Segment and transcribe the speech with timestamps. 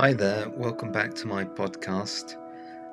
[0.00, 2.36] Hi there, welcome back to my podcast.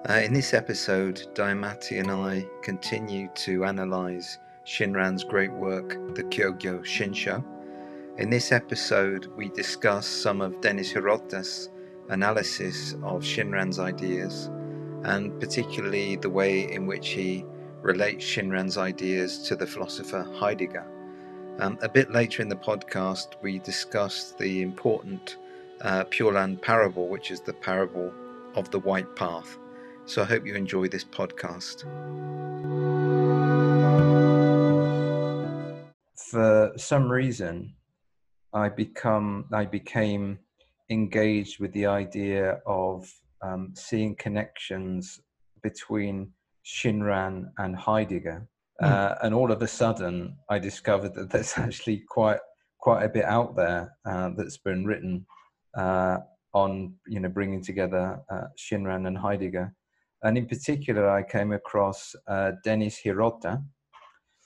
[0.10, 6.80] Uh, in this episode, Diamati and I continue to analyze Shinran's great work, the Kyogyo
[6.82, 7.46] Shinsho.
[8.18, 11.70] In this episode, we discuss some of Dennis Hirota's
[12.10, 14.50] analysis of Shinran's ideas,
[15.04, 17.46] and particularly the way in which he
[17.84, 20.88] relates Shinran's ideas to the philosopher Heidegger.
[21.60, 25.38] Um, a bit later in the podcast, we discussed the important
[25.82, 28.14] uh, Pure Land parable, which is the parable
[28.56, 29.58] of the white path.
[30.06, 31.84] So I hope you enjoy this podcast.
[36.16, 37.74] For some reason,
[38.54, 40.40] I become I became
[40.90, 45.20] engaged with the idea of um, seeing connections
[45.62, 46.32] between
[46.66, 48.48] Shinran and Heidegger,
[48.82, 48.88] mm.
[48.88, 52.40] uh, and all of a sudden I discovered that there's actually quite
[52.80, 55.26] quite a bit out there uh, that's been written
[55.76, 56.18] uh,
[56.54, 59.74] on you know bringing together uh, Shinran and Heidegger,
[60.24, 63.64] and in particular, I came across uh, Dennis Hirota,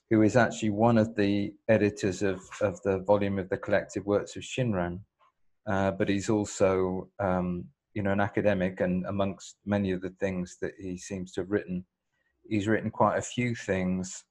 [0.09, 4.35] who is actually one of the editors of of the volume of the collected works
[4.35, 5.01] of Shinran,
[5.67, 10.57] uh, but he's also um, you know an academic, and amongst many of the things
[10.61, 11.85] that he seems to have written,
[12.47, 14.25] he's written quite a few things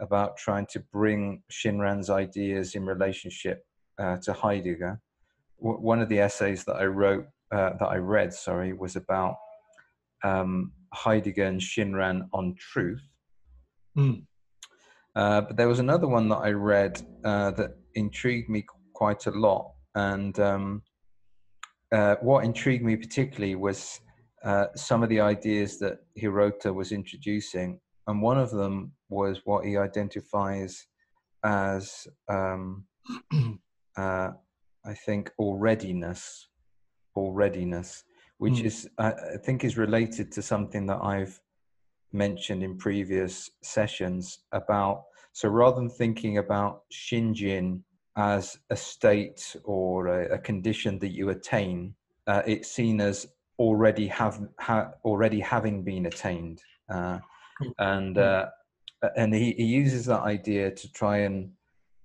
[0.00, 3.66] about trying to bring Shinran's ideas in relationship
[3.98, 5.00] uh, to Heidegger
[5.62, 9.36] w- one of the essays that I wrote, uh, that I read, sorry, was about
[10.24, 13.02] um, Heidegger and Shinran on truth.
[13.96, 14.24] Mm.
[15.16, 19.30] Uh, but there was another one that I read uh, that intrigued me quite a
[19.30, 19.72] lot.
[19.94, 20.82] And um,
[21.92, 24.00] uh, what intrigued me particularly was
[24.44, 27.80] uh, some of the ideas that Hirota was introducing.
[28.06, 30.86] And one of them was what he identifies
[31.44, 32.84] as um,
[33.96, 34.30] uh,
[34.84, 36.48] I think, alreadiness,
[37.16, 38.02] alreadiness,
[38.38, 38.64] which mm.
[38.64, 39.12] is, I
[39.44, 41.38] think, is related to something that I've
[42.12, 45.04] mentioned in previous sessions about.
[45.32, 47.82] So rather than thinking about Shinjin
[48.16, 51.94] as a state or a, a condition that you attain,
[52.26, 53.26] uh, it's seen as
[53.58, 57.18] already have ha, already having been attained, uh,
[57.58, 57.68] hmm.
[57.78, 58.22] and hmm.
[58.22, 58.44] uh,
[59.16, 61.50] and he, he uses that idea to try and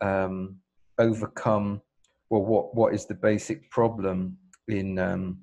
[0.01, 0.57] um,
[0.97, 1.81] overcome
[2.29, 4.37] well, what what is the basic problem
[4.67, 5.39] in um,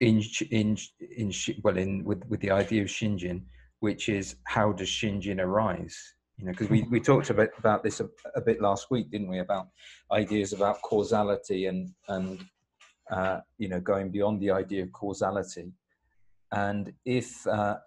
[0.00, 0.76] in in
[1.16, 3.42] in well in with with the idea of Shinjin,
[3.80, 5.96] which is how does Shinjin arise?
[6.38, 9.28] You know, because we, we talked about about this a, a, bit last week, didn't
[9.28, 9.40] we?
[9.40, 9.68] About
[10.12, 12.44] ideas about causality and and
[13.10, 15.72] uh, you know going beyond the idea of causality,
[16.52, 17.78] and if uh,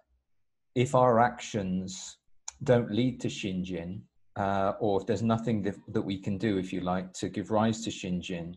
[0.74, 2.18] if our actions
[2.62, 4.02] don't lead to Shinjin,
[4.36, 7.50] uh, or if there's nothing that, that we can do, if you like, to give
[7.50, 8.54] rise to Shinjin,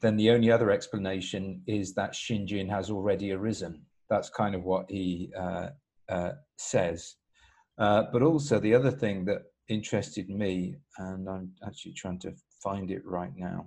[0.00, 3.82] then the only other explanation is that Shinjin has already arisen.
[4.10, 5.68] That's kind of what he uh,
[6.08, 7.16] uh, says.
[7.78, 12.32] Uh, but also, the other thing that interested me, and I'm actually trying to
[12.62, 13.66] find it right now,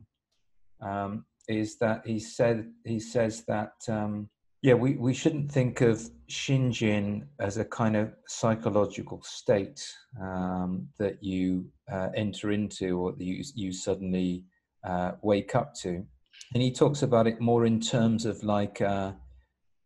[0.81, 4.30] um, is that he said he says that um,
[4.61, 9.83] yeah, we, we shouldn't think of Shinjin as a kind of psychological state
[10.22, 14.45] um, that you uh, enter into or that you, you suddenly
[14.88, 16.05] uh, wake up to.
[16.53, 19.13] And he talks about it more in terms of like uh,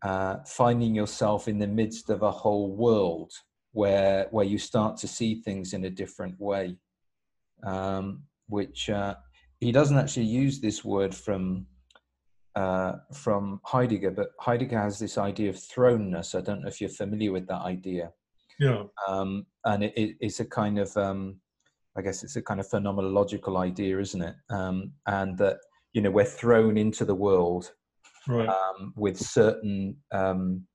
[0.01, 3.31] uh finding yourself in the midst of a whole world
[3.71, 6.75] where, where you start to see things in a different way,
[7.65, 9.15] um, which uh,
[9.61, 11.65] he doesn't actually use this word from
[12.55, 16.35] uh, from Heidegger, but Heidegger has this idea of thrownness.
[16.37, 18.11] I don't know if you're familiar with that idea.
[18.59, 18.83] Yeah.
[19.07, 21.41] Um, and it, it, it's a kind of, um,
[21.97, 24.35] I guess it's a kind of phenomenological idea, isn't it?
[24.49, 25.57] Um, and that,
[25.93, 27.71] you know, we're thrown into the world
[28.27, 28.47] right.
[28.47, 30.65] Um, with certain, um,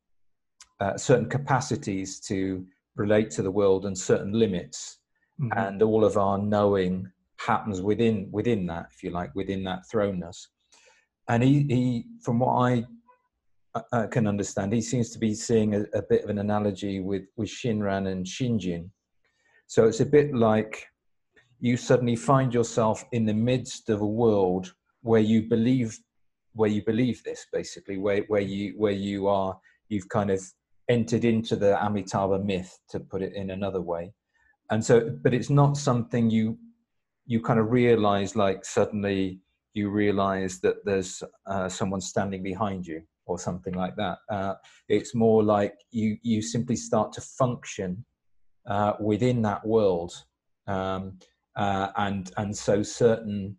[0.81, 4.99] uh, certain capacities to relate to the world and certain limits.
[5.41, 5.59] Mm-hmm.
[5.59, 10.47] And all of our knowing happens within, within that, if you like, within that thrownness
[11.31, 12.85] and he, he from what I
[13.93, 17.23] uh, can understand, he seems to be seeing a, a, bit of an analogy with,
[17.37, 18.91] with Shinran and Shinjin.
[19.69, 20.85] So it's a bit like
[21.61, 25.97] you suddenly find yourself in the midst of a world where you believe
[26.55, 29.57] where you believe this basically where, where you where you are
[29.89, 30.43] you've kind of
[30.89, 34.13] entered into the Amitabha myth to put it in another way
[34.73, 36.59] and so but it's not something you
[37.27, 39.39] you kind of realize like suddenly
[39.75, 44.19] you realize that there's uh, someone standing behind you or something like that.
[44.29, 44.55] Uh,
[44.89, 48.05] it's more like you you simply start to function
[48.67, 50.13] uh, within that world,
[50.67, 51.19] um,
[51.57, 53.57] uh, and and so certain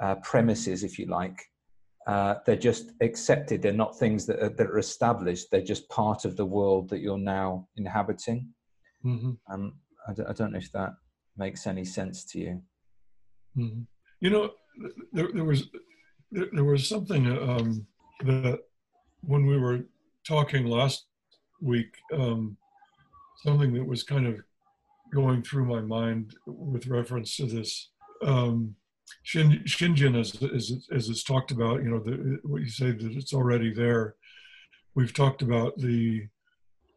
[0.00, 1.38] uh, premises, if you like,
[2.06, 3.62] uh, they're just accepted.
[3.62, 5.48] They're not things that are, that are established.
[5.50, 8.48] They're just part of the world that you're now inhabiting.
[9.04, 9.32] Mm-hmm.
[9.52, 9.74] Um,
[10.08, 10.94] I d- I don't know if that
[11.36, 12.62] makes any sense to you.
[13.56, 13.82] Mm-hmm.
[14.20, 14.50] You know,
[15.12, 15.68] there, there was
[16.30, 17.86] there, there, was something um,
[18.24, 18.60] that
[19.22, 19.80] when we were
[20.26, 21.06] talking last
[21.60, 22.56] week, um,
[23.44, 24.40] something that was kind of
[25.12, 27.90] going through my mind with reference to this.
[28.22, 28.74] Um,
[29.22, 33.12] Shin, Shinjin, as, as, as it's talked about, you know, the, what you say that
[33.12, 34.16] it's already there.
[34.94, 36.28] We've talked about the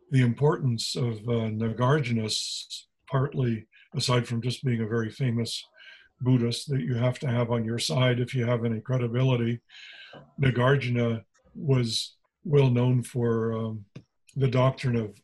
[0.09, 2.31] the importance of uh, Nagarjuna,
[3.12, 5.65] partly aside from just being a very famous
[6.21, 9.61] Buddhist that you have to have on your side if you have any credibility.
[10.41, 11.23] Nagarjuna
[11.55, 13.85] was well known for um,
[14.35, 15.15] the doctrine of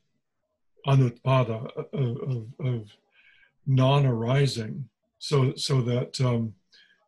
[0.87, 2.91] anutpada, of, of,
[3.65, 6.53] non-arising, so so that um,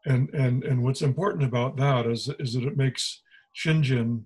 [0.05, 3.21] and and and what's important about that is is that it makes
[3.53, 4.23] Shinjin,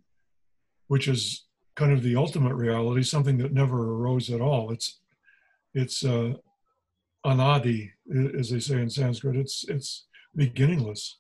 [0.88, 1.46] which is
[1.76, 4.72] kind of the ultimate reality, something that never arose at all.
[4.72, 5.00] It's
[5.74, 6.34] it's uh,
[7.26, 7.92] anadi,
[8.38, 9.36] as they say in Sanskrit.
[9.36, 11.20] It's it's beginningless.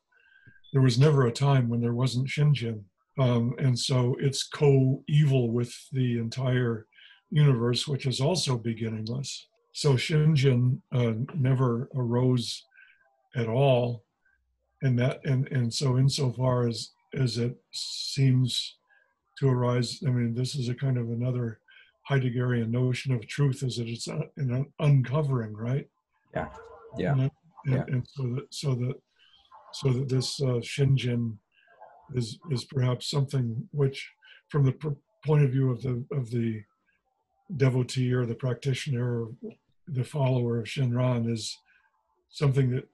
[0.73, 2.83] There was never a time when there wasn't Shinjin,
[3.17, 6.85] um, and so it's co-evil with the entire
[7.31, 9.47] universe, which is also beginningless.
[9.73, 12.65] So Shinjin uh, never arose
[13.35, 14.03] at all,
[14.81, 18.75] and that and and so insofar as as it seems
[19.39, 21.59] to arise, I mean, this is a kind of another
[22.09, 25.87] Heideggerian notion of truth, is that it's an uncovering, right?
[26.33, 26.47] Yeah,
[26.97, 27.31] yeah, and, and,
[27.65, 27.83] yeah.
[27.87, 28.95] and so that so that
[29.73, 31.37] so that this uh, Shinjin
[32.15, 34.09] is is perhaps something which,
[34.49, 34.89] from the pr-
[35.25, 36.63] point of view of the of the
[37.57, 39.29] devotee or the practitioner or
[39.87, 41.57] the follower of Shinran, is
[42.29, 42.87] something that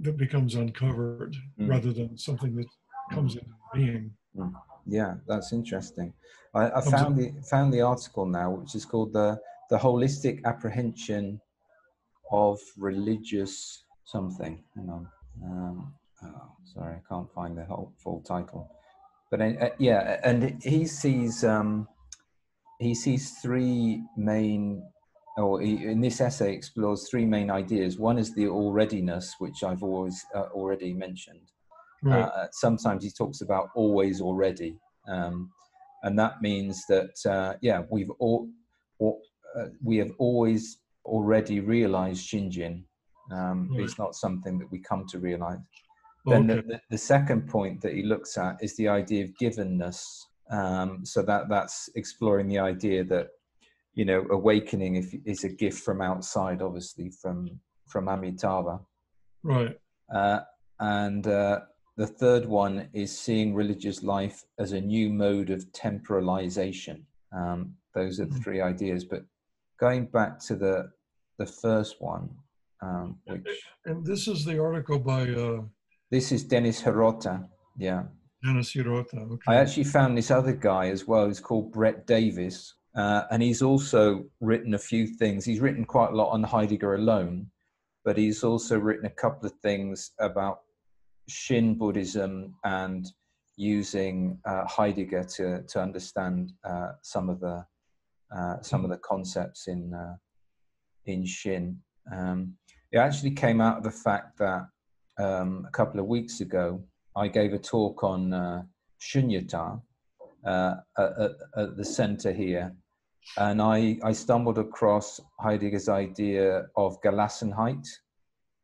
[0.00, 1.68] that becomes uncovered mm.
[1.68, 2.66] rather than something that
[3.12, 4.12] comes into being.
[4.36, 4.52] Mm.
[4.88, 6.14] Yeah, that's interesting.
[6.54, 9.38] I, I found the found the article now, which is called the
[9.68, 11.40] the holistic apprehension
[12.32, 14.64] of religious something.
[14.74, 15.08] Hang on.
[15.44, 15.94] Um,
[16.24, 18.70] oh, sorry, I can't find the whole full title.
[19.30, 21.86] But uh, yeah, and he sees um,
[22.78, 24.82] he sees three main,
[25.36, 27.98] or he, in this essay explores three main ideas.
[27.98, 31.52] One is the alreadiness, which I've always uh, already mentioned.
[32.02, 32.20] Right.
[32.20, 34.76] Uh, sometimes he talks about always already,
[35.08, 35.50] um,
[36.02, 38.48] and that means that uh, yeah, we've all,
[38.98, 39.20] all
[39.58, 42.84] uh, we have always already realized Shinjin.
[43.32, 43.82] Um, right.
[43.82, 45.58] It's not something that we come to realize.
[46.26, 46.60] Then okay.
[46.66, 50.04] the, the, second point that he looks at is the idea of givenness.
[50.50, 53.28] Um, so that that's exploring the idea that
[53.94, 58.80] you know awakening if, is a gift from outside, obviously from from Amitabha.
[59.42, 59.76] Right.
[60.14, 60.40] Uh,
[60.80, 61.60] and uh,
[61.98, 67.02] the third one is seeing religious life as a new mode of temporalization.
[67.36, 68.40] Um, those are the mm-hmm.
[68.40, 69.04] three ideas.
[69.04, 69.24] But
[69.80, 70.90] going back to the
[71.38, 72.30] the first one,
[72.82, 73.48] um, which
[73.84, 75.28] and this is the article by.
[75.28, 75.62] Uh,
[76.10, 77.46] this is Dennis Hirota.
[77.76, 78.04] Yeah.
[78.44, 79.32] Dennis Hirota.
[79.32, 79.42] Okay.
[79.48, 81.26] I actually found this other guy as well.
[81.26, 85.44] He's called Bret Davis, uh, and he's also written a few things.
[85.44, 87.50] He's written quite a lot on Heidegger alone,
[88.04, 90.60] but he's also written a couple of things about
[91.28, 93.06] Shin Buddhism and
[93.56, 97.64] using uh, Heidegger to to understand uh, some of the
[98.34, 100.16] uh, some of the concepts in uh,
[101.06, 101.78] in Shin.
[102.12, 102.54] Um,
[102.92, 104.66] it actually came out of the fact that
[105.18, 106.82] um, a couple of weeks ago
[107.16, 108.62] I gave a talk on uh,
[109.00, 109.80] Shunyata
[110.44, 112.72] uh, at, at, the center here,
[113.36, 117.86] and I, I stumbled across Heidegger's idea of Gelassenheit,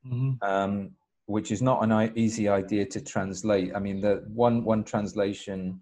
[0.07, 0.33] mm-hmm.
[0.43, 0.93] um,
[1.27, 3.75] which is not an easy idea to translate.
[3.75, 5.81] I mean, the one one translation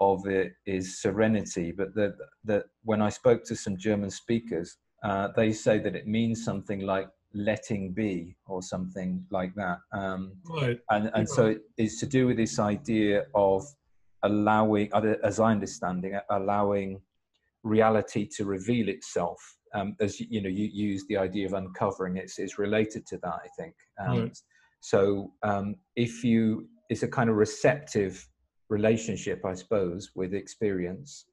[0.00, 2.14] of it is serenity, but the,
[2.44, 6.80] the, when I spoke to some German speakers, uh, they say that it means something
[6.80, 9.78] like letting be or something like that.
[9.92, 10.78] Um, right.
[10.90, 13.64] And, and so it's to do with this idea of
[14.24, 14.90] allowing,
[15.22, 17.00] as I understand it, allowing
[17.62, 19.38] reality to reveal itself.
[19.74, 22.18] Um, as you know, you use the idea of uncovering.
[22.18, 23.74] It's it's related to that, I think.
[23.98, 24.38] Um, right.
[24.82, 28.28] So um, if you, it's a kind of receptive
[28.68, 31.24] relationship, I suppose, with experience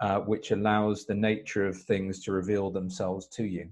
[0.00, 3.68] uh, which allows the nature of things to reveal themselves to you.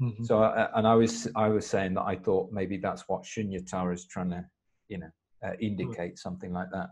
[0.00, 0.24] Mm-hmm.
[0.24, 3.94] So, uh, and I was I was saying that I thought maybe that's what Shunyata
[3.94, 4.44] is trying to,
[4.88, 5.10] you know,
[5.44, 6.90] uh, indicate something like that.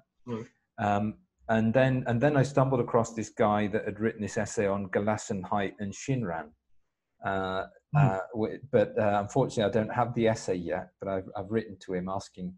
[0.78, 1.14] Um,
[1.48, 4.86] and then and then I stumbled across this guy that had written this essay on
[4.88, 6.50] Gelassenheit and Shinran.
[7.24, 8.58] Uh, mm.
[8.70, 10.90] but uh, unfortunately, I don't have the essay yet.
[11.00, 12.54] But I've I've written to him asking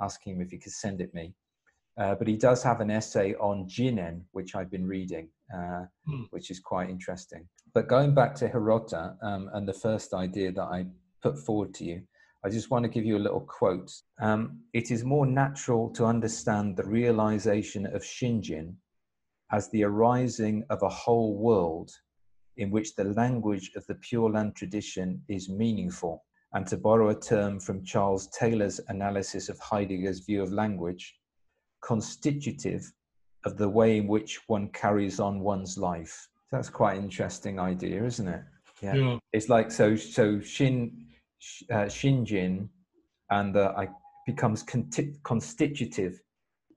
[0.00, 1.34] asking him if he could send it me.
[1.96, 6.22] Uh, but he does have an essay on Jinen, which I've been reading, uh, hmm.
[6.30, 7.48] which is quite interesting.
[7.72, 10.86] But going back to Hirota um, and the first idea that I
[11.22, 12.02] put forward to you,
[12.44, 13.90] I just want to give you a little quote.
[14.20, 18.74] Um, it is more natural to understand the realization of Shinjin
[19.52, 21.90] as the arising of a whole world
[22.56, 26.24] in which the language of the Pure Land tradition is meaningful.
[26.52, 31.16] And to borrow a term from Charles Taylor's analysis of Heidegger's view of language,
[31.82, 32.92] constitutive
[33.44, 36.28] of the way in which one carries on one's life.
[36.52, 38.42] That's quite an interesting idea, isn't it?
[38.80, 38.94] Yeah.
[38.94, 39.18] yeah.
[39.32, 41.06] It's like so so Shin
[41.70, 42.68] uh, Shinjin
[43.30, 43.88] and the I
[44.26, 46.20] becomes conti- constitutive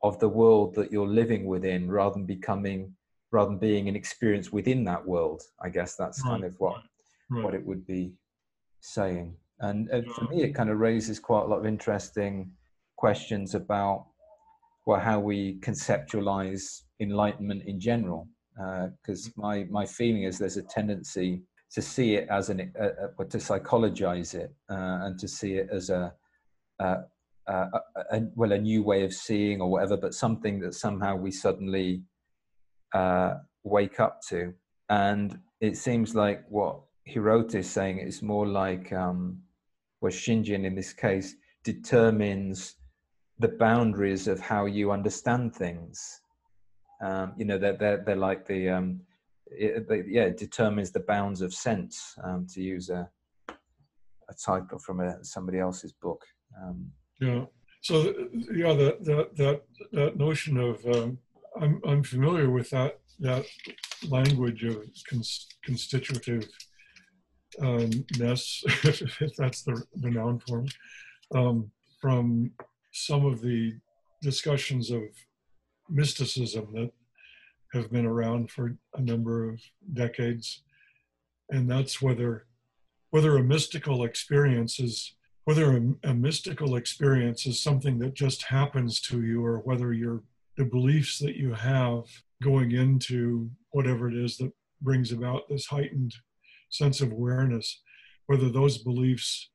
[0.04, 2.94] of the world that you're living within rather than becoming
[3.32, 5.42] rather than being an experience within that world.
[5.62, 6.32] I guess that's right.
[6.32, 6.82] kind of what
[7.30, 7.44] right.
[7.44, 8.14] what it would be
[8.82, 9.36] saying.
[9.60, 12.52] And uh, for me, it kind of raises quite a lot of interesting
[12.96, 14.06] questions about
[14.86, 18.28] well how we conceptualize enlightenment in general
[19.02, 21.42] because uh, my my feeling is there's a tendency
[21.72, 25.68] to see it as an uh, uh, to psychologize it uh, and to see it
[25.72, 26.12] as a,
[26.80, 26.98] a,
[27.48, 27.68] a,
[28.12, 32.02] a, well a new way of seeing or whatever but something that somehow we suddenly
[32.94, 34.54] uh, wake up to
[34.90, 36.80] and it seems like what
[37.10, 39.40] Hirota is saying is more like um,
[40.00, 42.76] where Shinjin in this case determines
[43.40, 46.22] the boundaries of how you understand things.
[47.04, 49.02] Um, you know, they're, they're, they're like the, um,
[49.48, 53.08] it, they, yeah, it determines the bounds of sense, um, to use a,
[53.50, 56.24] a title from a, somebody else's book.
[56.62, 56.92] Um,
[57.22, 57.46] yeah.
[57.82, 58.14] So,
[58.54, 61.20] yeah, that, that, that, that notion of, um,
[61.62, 63.46] I'm, I'm familiar with that, that
[64.10, 66.48] language of cons- constitutive
[67.62, 70.68] um, ness, if that's the, the noun form,
[71.34, 71.72] um,
[72.02, 72.52] from
[72.92, 73.74] some of the
[74.22, 75.04] discussions of
[75.90, 76.92] mysticism that
[77.74, 79.60] have been around for a number of
[79.94, 80.64] decades.
[81.50, 82.46] And that's whether
[83.10, 89.00] whether a mystical experience is whether a, a mystical experience is something that just happens
[89.00, 90.24] to you or whether you're
[90.58, 92.04] the beliefs that you have
[92.44, 96.14] going into whatever it is that brings about this heightened
[96.70, 97.82] sense of awareness,
[98.26, 99.50] whether those beliefs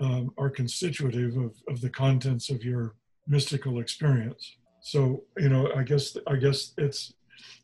[0.00, 2.96] um, are constitutive of, of the contents of your
[3.26, 4.56] mystical experience.
[4.80, 7.12] So you know, I guess I guess it's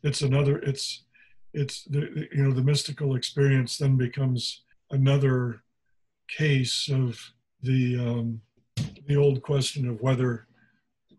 [0.03, 1.05] it's another it's
[1.53, 5.63] it's the you know the mystical experience then becomes another
[6.27, 7.19] case of
[7.61, 8.41] the um,
[9.07, 10.47] the old question of whether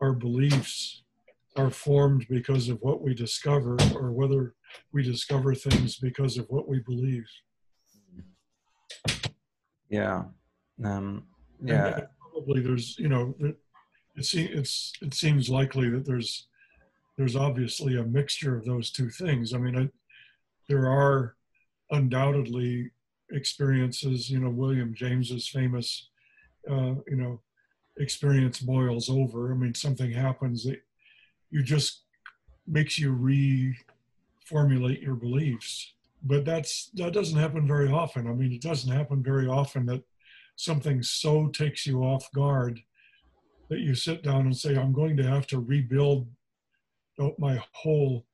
[0.01, 1.04] our beliefs
[1.57, 4.55] are formed because of what we discover or whether
[4.93, 7.27] we discover things because of what we believe.
[9.89, 10.25] Yeah,
[10.85, 11.25] um,
[11.63, 12.01] yeah.
[12.33, 13.57] Probably there's, you know, it,
[14.17, 16.49] it, it's, it seems likely that there's,
[17.17, 19.55] there's obviously a mixture of those two things.
[19.55, 19.89] I mean, I,
[20.69, 21.37] there are
[21.91, 22.91] undoubtedly
[23.31, 26.09] experiences, you know, William James's famous,
[26.69, 27.41] uh, you know,
[27.99, 29.53] experience boils over.
[29.53, 30.81] I mean, something happens that
[31.55, 32.03] you just
[32.67, 35.93] makes you reformulate your beliefs.
[36.25, 38.27] But that's that doesn't happen very often.
[38.27, 40.03] I mean, it doesn't happen very often that
[40.57, 42.81] something so takes you off guard
[43.69, 46.27] that you sit down and say, I'm going to have to rebuild
[47.39, 48.27] my whole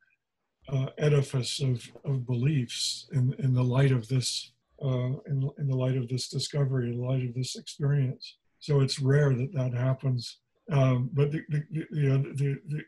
[0.68, 5.76] uh, edifice of, of beliefs in, in the light of this uh, in, in the
[5.76, 8.36] light of this discovery, in the light of this experience.
[8.60, 10.38] So it's rare that that happens.
[10.70, 12.82] Um, but the, the, the, the,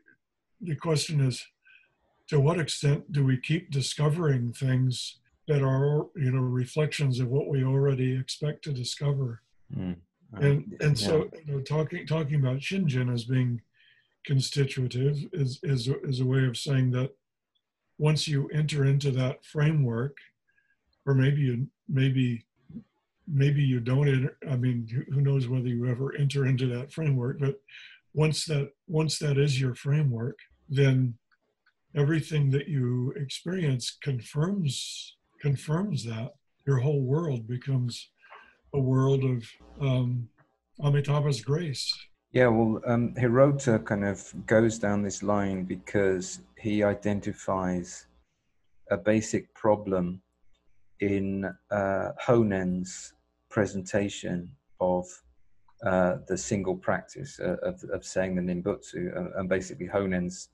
[0.63, 1.45] the question is,
[2.29, 7.49] to what extent do we keep discovering things that are you know reflections of what
[7.49, 9.43] we already expect to discover
[9.77, 9.97] mm.
[10.35, 11.07] and and yeah.
[11.07, 13.61] so you know, talking talking about shinjin as being
[14.25, 17.11] constitutive is is is a way of saying that
[17.99, 20.17] once you enter into that framework
[21.07, 22.45] or maybe you maybe
[23.27, 27.39] maybe you don't enter, i mean who knows whether you ever enter into that framework
[27.41, 27.61] but
[28.15, 30.39] once that once that is your framework
[30.73, 31.15] then
[31.95, 36.31] everything that you experience confirms confirms that,
[36.67, 38.11] your whole world becomes
[38.75, 39.45] a world of
[39.81, 40.29] um,
[40.81, 41.93] Amitabha's grace.
[42.31, 48.07] Yeah, well, um, Hirota kind of goes down this line because he identifies
[48.91, 50.23] a basic problem
[51.01, 53.13] in uh, Honen's
[53.51, 54.51] presentation
[54.81, 55.05] of
[55.85, 59.15] uh, the single practice uh, of, of saying the Nembutsu.
[59.17, 60.51] Uh, and basically, Honen's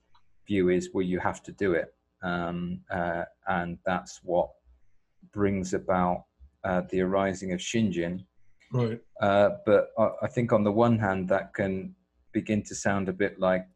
[0.48, 1.94] view is, well, you have to do it.
[2.22, 4.48] Um, uh, and that's what
[5.32, 6.24] brings about
[6.64, 8.24] uh, the arising of Shinjin.
[8.72, 9.00] Right.
[9.20, 11.94] Uh, but I, I, think on the one hand, that can
[12.32, 13.66] begin to sound a bit like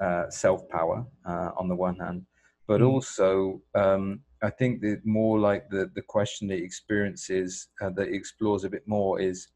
[0.00, 2.26] uh, self power uh, on the one hand,
[2.68, 2.88] but Mm.
[2.92, 8.08] also um, I think that more like the the question that he experiences uh, that
[8.08, 9.48] he explores a bit more is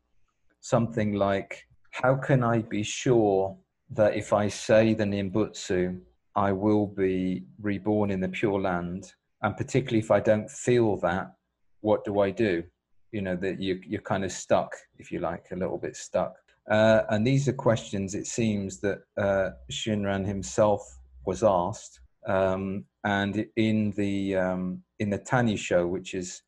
[0.61, 1.67] something like
[2.03, 3.57] how can I be sure
[3.91, 6.01] that if I say the Nembutsu,
[6.37, 9.13] I will be reborn in the Pure Land,
[9.43, 11.33] and particularly if I don't feel that,
[11.81, 12.65] what do I do?
[13.13, 16.35] You know that you you're kind of stuck, if you like, a little bit stuck.
[16.71, 20.83] Uh, and these are questions it seems that uh, Shinran himself
[21.27, 26.43] was asked, um, and in the um, in the Tannisho, which is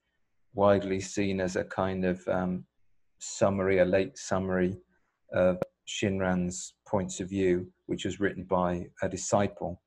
[0.55, 2.65] widely seen as a kind of um,
[3.19, 4.77] summary, a late summary
[5.33, 9.83] of Shinran's points of view, which was written by a disciple.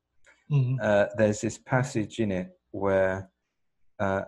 [0.50, 0.78] Mhm.
[0.82, 3.30] Uh, there's this passage in it where
[3.98, 4.22] uh,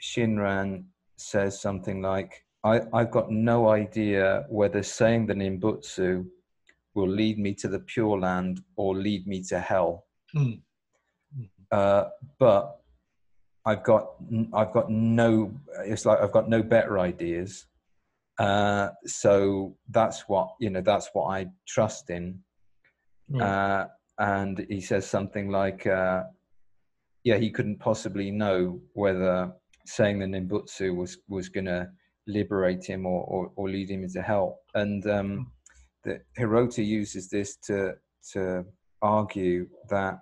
[0.00, 0.84] Shinran
[1.16, 6.26] says something like, I, I've got no idea whether saying the Nembutsu
[6.94, 10.06] will lead me to the Pure Land or lead me to hell.
[10.32, 10.54] Hmm.
[11.70, 12.04] Uh,
[12.38, 12.82] but
[13.64, 14.14] I've got
[14.52, 15.52] I've got no
[15.84, 17.66] it's like I've got no better ideas.
[18.38, 20.80] Uh, so that's what you know.
[20.80, 22.40] That's what I trust in.
[23.28, 23.42] Right.
[23.42, 23.86] Uh,
[24.18, 26.24] and he says something like, uh,
[27.24, 29.52] "Yeah, he couldn't possibly know whether
[29.86, 31.88] saying the Nembutsu was was going to
[32.26, 35.52] liberate him or, or or lead him into hell." And um,
[36.04, 37.94] the Hirota uses this to
[38.32, 38.64] to
[39.02, 40.18] argue that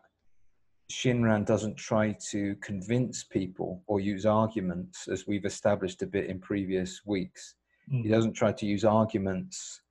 [0.91, 6.41] Shinran doesn't try to convince people or use arguments, as we've established a bit in
[6.41, 7.55] previous weeks.
[7.93, 8.03] Mm.
[8.03, 9.83] He doesn't try to use arguments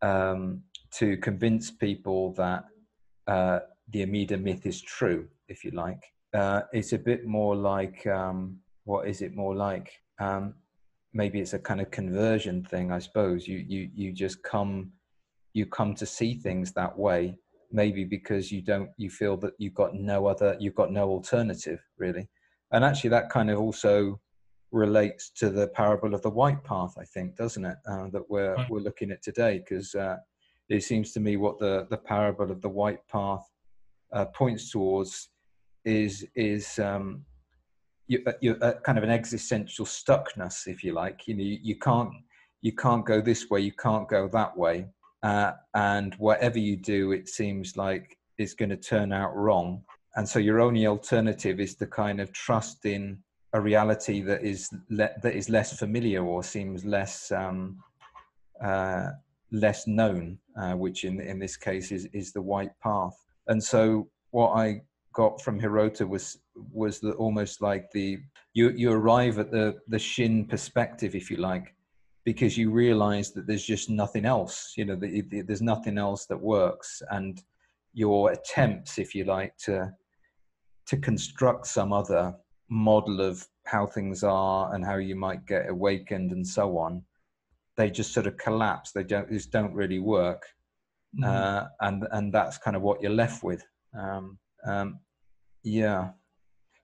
[0.00, 0.62] um,
[0.94, 2.64] to convince people that
[3.26, 3.60] uh,
[3.90, 6.02] the Amida myth is true, if you like.
[6.34, 9.92] Uh, it's a bit more like um, what is it more like?
[10.18, 10.54] Um,
[11.12, 13.46] maybe it's a kind of conversion thing, I suppose.
[13.46, 14.92] You you you just come
[15.52, 17.36] you come to see things that way
[17.72, 21.80] maybe because you don't you feel that you've got no other you've got no alternative
[21.98, 22.28] really
[22.72, 24.20] and actually that kind of also
[24.72, 28.56] relates to the parable of the white path i think doesn't it uh, that we're
[28.68, 29.58] we're looking at today?
[29.58, 30.16] Because uh,
[30.68, 33.44] it seems to me what the the parable of the white path
[34.12, 35.30] uh, points towards
[35.84, 37.24] is is um
[38.06, 41.26] you, uh, you uh, kind of an existential stuckness if you like.
[41.26, 42.10] You know you, you can't
[42.60, 44.86] you can't go this way you can't go that way
[45.22, 49.82] uh, and whatever you do, it seems like it's going to turn out wrong.
[50.16, 53.18] And so your only alternative is to kind of trust in
[53.54, 57.78] a reality that is le- that is less familiar or seems less um,
[58.62, 59.10] uh,
[59.50, 63.16] less known, uh, which in in this case is is the white path.
[63.48, 64.82] And so what I
[65.14, 66.38] got from Hirota was
[66.72, 68.18] was the almost like the
[68.54, 71.74] you you arrive at the the Shin perspective, if you like,
[72.24, 76.26] because you realize that there's just nothing else you know that it- there's nothing else
[76.26, 77.42] that works and
[77.94, 79.92] your attempts if you like to
[80.86, 82.34] to construct some other
[82.72, 87.02] model of how things are and how you might get awakened and so on
[87.76, 88.92] they just sort of collapse.
[88.92, 90.46] They don't just don't really work.
[91.18, 91.26] Mhm.
[91.26, 93.62] uh, and and that's kind of what you're left with.
[93.94, 95.00] Um, um,
[95.62, 96.12] yeah.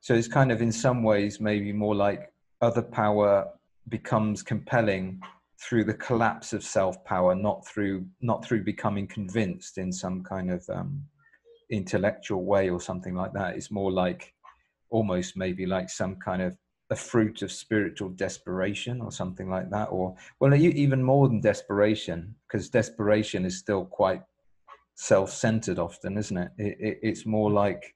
[0.01, 3.49] So it's kind of in some ways maybe more like other power
[3.89, 5.21] becomes compelling
[5.63, 10.51] through the collapse of self power not through not through becoming convinced in some kind
[10.51, 11.03] of um,
[11.71, 13.57] intellectual way or something like that.
[13.57, 14.35] It's more like
[14.91, 16.57] almost maybe like some kind of
[16.91, 22.35] a fruit of spiritual desperation or something like that or well even more than desperation
[22.47, 24.23] because desperation is still quite
[24.95, 27.95] self-centered often isn't it, it, it it's more like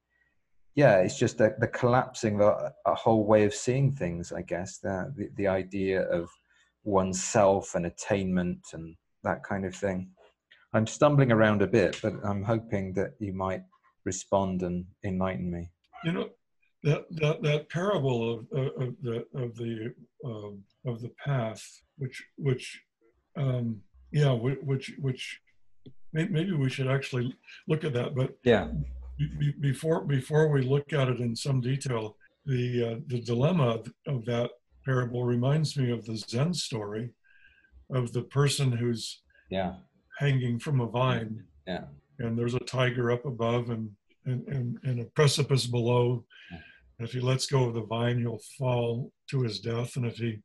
[0.74, 4.42] yeah it's just the, the collapsing of a, a whole way of seeing things i
[4.42, 6.28] guess the, the the idea of
[6.84, 10.10] oneself and attainment and that kind of thing.
[10.74, 13.62] I'm stumbling around a bit but i'm hoping that you might
[14.04, 15.70] respond and enlighten me.
[16.04, 16.28] You know,
[16.82, 21.62] that that that parable of of, the of the um, of the path,
[21.98, 22.82] which which
[23.36, 25.40] um, yeah, which which
[26.12, 27.34] maybe we should actually
[27.68, 28.14] look at that.
[28.14, 28.68] But yeah
[29.18, 32.16] be- be- before before we look at it in some detail,
[32.46, 34.50] the uh, the dilemma of, that
[34.84, 37.10] parable reminds me of the Zen story
[37.90, 39.74] of the person who's yeah
[40.18, 41.84] hanging from a vine yeah
[42.18, 43.90] and there's a tiger up above and
[44.24, 46.24] and, and, and a precipice below.
[46.98, 49.96] If he lets go of the vine, he'll fall to his death.
[49.96, 50.40] And if he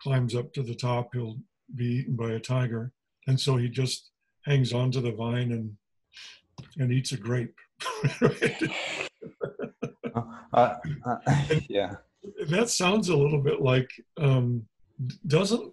[0.00, 1.38] climbs up to the top, he'll
[1.74, 2.92] be eaten by a tiger.
[3.26, 4.10] And so he just
[4.44, 5.76] hangs on to the vine and
[6.78, 7.54] and eats a grape.
[10.52, 11.18] uh, uh,
[11.68, 11.94] yeah
[12.48, 14.66] that sounds a little bit like um,
[15.26, 15.72] doesn't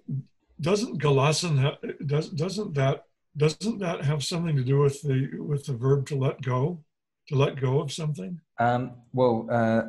[0.59, 3.05] doesn't Galassen ha- does doesn't that
[3.37, 6.83] doesn't that have something to do with the with the verb to let go?
[7.27, 9.83] to let go of something Um, well, uh,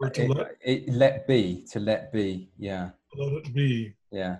[0.00, 2.50] or to it, let, it, let be, to let be.
[2.58, 3.94] Yeah, let it be.
[4.10, 4.36] yeah.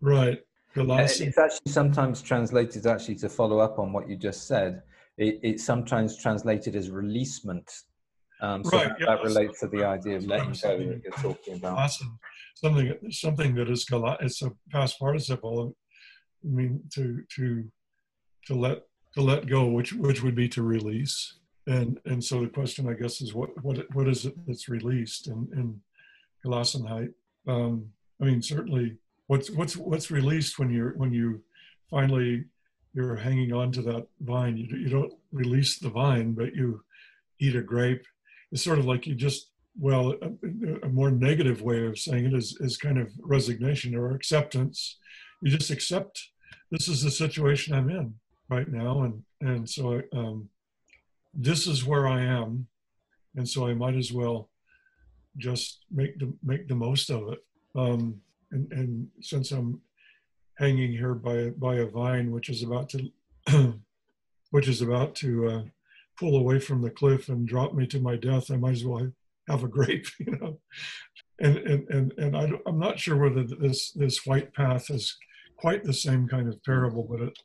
[0.00, 0.40] Right.
[0.76, 4.82] And It's actually sometimes translated, actually, to follow up on what you just said,
[5.16, 7.70] it, it's sometimes translated as releasement.
[8.42, 11.12] Um, so Right, that, yeah, that relates to the idea of letting go that you're
[11.12, 11.78] talking about.
[11.78, 12.18] Awesome.
[12.56, 13.86] Something something that is
[14.20, 15.74] it's a past participle.
[16.44, 17.64] I mean to to
[18.46, 18.82] to let
[19.14, 21.38] to let go, which which would be to release.
[21.66, 25.26] And and so the question I guess is what what what is it that's released
[25.26, 25.80] in, in
[26.44, 27.12] Gelassenheit?
[27.46, 27.86] Um
[28.20, 31.42] I mean certainly what's what's what's released when you're when you
[31.90, 32.44] finally
[32.94, 34.56] you're hanging on to that vine.
[34.56, 36.82] You you don't release the vine, but you
[37.40, 38.04] eat a grape.
[38.52, 42.34] It's sort of like you just well, a, a more negative way of saying it
[42.34, 44.96] is, is kind of resignation or acceptance.
[45.42, 46.30] You just accept
[46.70, 48.14] this is the situation I'm in
[48.48, 50.48] right now, and and so um,
[51.36, 52.66] this is where I am,
[53.36, 54.50] and so I might as well
[55.36, 57.38] just make the make the most of it.
[57.74, 58.20] Um,
[58.52, 59.80] and and since I'm
[60.58, 63.10] hanging here by by a vine, which is about to
[64.50, 65.62] which is about to uh,
[66.18, 69.12] pull away from the cliff and drop me to my death, I might as well
[69.48, 70.60] have a grape, you know.
[71.38, 75.16] And and and and I I'm not sure whether this this white path is
[75.58, 77.38] quite the same kind of parable, but it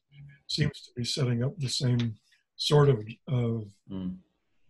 [0.48, 2.16] seems to be setting up the same
[2.62, 4.18] sort of of Mm.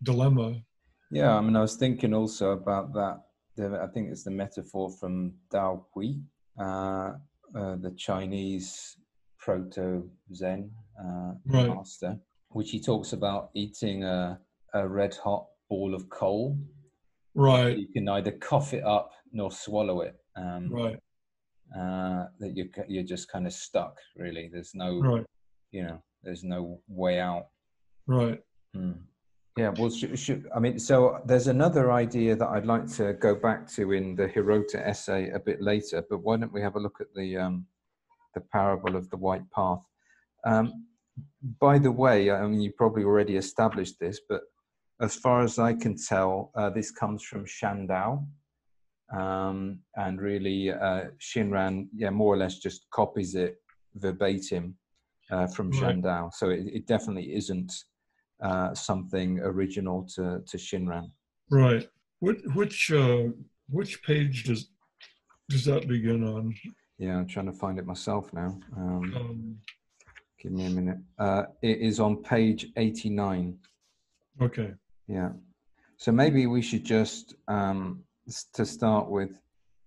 [0.02, 0.62] dilemma.
[1.10, 3.16] Yeah, I mean, I was thinking also about that.
[3.58, 6.22] I think it's the metaphor from Dahui,
[6.58, 7.12] uh,
[7.54, 8.96] uh, the Chinese
[9.38, 11.68] proto Zen uh, Right.
[11.68, 14.40] master, which he talks about eating a,
[14.72, 16.56] a red hot ball of coal.
[17.34, 20.14] Right, You can neither cough it up nor swallow it.
[20.36, 20.98] Um, right,
[21.76, 23.98] uh, that you're you're just kind of stuck.
[24.16, 25.26] Really, there's no right,
[25.72, 27.46] you know there's no way out.
[28.06, 28.40] Right.
[28.76, 28.98] Mm.
[29.58, 33.34] Yeah, well, should, should, I mean, so there's another idea that I'd like to go
[33.34, 36.80] back to in the Hirota essay a bit later, but why don't we have a
[36.80, 37.66] look at the um,
[38.34, 39.84] the parable of the white path?
[40.46, 40.86] Um,
[41.60, 44.40] by the way, I mean, you probably already established this, but
[45.02, 48.26] as far as I can tell, uh, this comes from Shandao.
[49.14, 53.56] Um, and really, uh, Shinran, yeah, more or less just copies it
[53.96, 54.76] verbatim
[55.30, 55.96] uh, from Right.
[55.96, 56.32] Shandao.
[56.32, 57.72] So it, it definitely isn't
[58.42, 61.10] uh, something original to, to Shinran.
[61.50, 61.88] Right.
[62.20, 63.24] Which which uh,
[63.68, 64.68] which page does
[65.48, 66.54] does that begin on?
[66.98, 68.58] Yeah, I'm trying to find it myself now.
[68.76, 69.56] Um, Um,
[70.40, 70.98] give me a minute.
[71.18, 73.58] Uh, it is on page 89.
[74.40, 74.72] okay.
[75.08, 75.30] Yeah.
[75.96, 78.02] So maybe we should just, um,
[78.54, 79.40] to start with,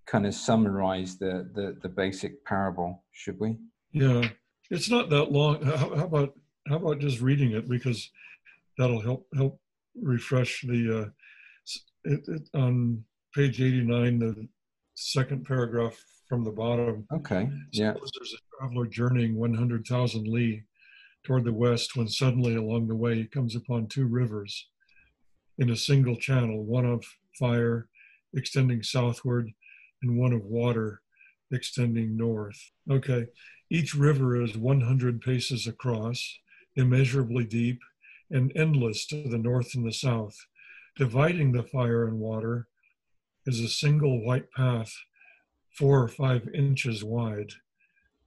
[0.06, 3.58] kind of summarize the, the, the basic parable, should we?
[3.92, 4.28] Yeah,
[4.70, 5.62] it's not that long.
[5.64, 6.34] How, how about
[6.68, 8.10] how about just reading it because
[8.78, 9.60] that'll help help
[10.02, 11.02] refresh the.
[11.02, 11.10] Uh,
[12.04, 14.48] it, it, on page eighty nine, the
[14.96, 15.98] second paragraph
[16.30, 17.06] from the bottom.
[17.14, 17.50] Okay.
[17.72, 17.94] Yeah.
[17.94, 20.64] There's a traveler journeying one hundred thousand li
[21.24, 24.68] toward the west, when suddenly along the way he comes upon two rivers
[25.58, 27.04] in a single channel, one of
[27.40, 27.88] fire
[28.36, 29.50] extending southward,
[30.02, 31.02] and one of water
[31.52, 32.60] extending north.
[32.90, 33.26] Okay.
[33.72, 36.38] Each river is 100 paces across,
[36.76, 37.80] immeasurably deep,
[38.30, 40.36] and endless to the north and the south.
[40.98, 42.68] Dividing the fire and water
[43.46, 44.94] is a single white path,
[45.70, 47.52] four or five inches wide.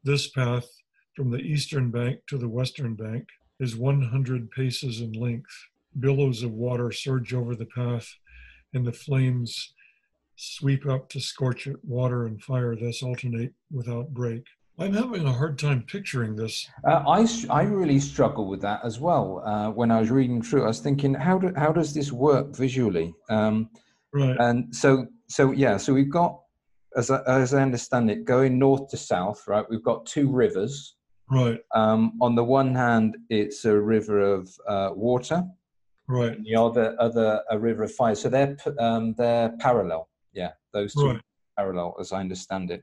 [0.04, 0.68] This path,
[1.16, 3.26] from the eastern bank to the western bank,
[3.58, 5.66] is 100 paces in length.
[5.98, 8.14] Billows of water surge over the path,
[8.72, 9.72] and the flames
[10.37, 11.76] sweep up to scorch it.
[11.84, 14.44] Water and fire thus alternate without break.
[14.78, 16.68] I'm having a hard time picturing this.
[16.86, 19.42] Uh, I, I really struggle with that as well.
[19.44, 22.54] Uh, when I was reading through, I was thinking, how, do, how does this work
[22.54, 23.12] visually?
[23.28, 23.70] Um,
[24.12, 26.40] Right, and so so yeah so we've got
[26.96, 30.96] as I, as I understand it going north to south right we've got two rivers.
[31.30, 35.44] Right, um, on the one hand it's a river of uh, water.
[36.06, 38.14] Right, and the other other a river of fire.
[38.14, 40.08] So they're um, they're parallel.
[40.32, 41.20] Yeah those two right,
[41.58, 42.82] parallel as I understand it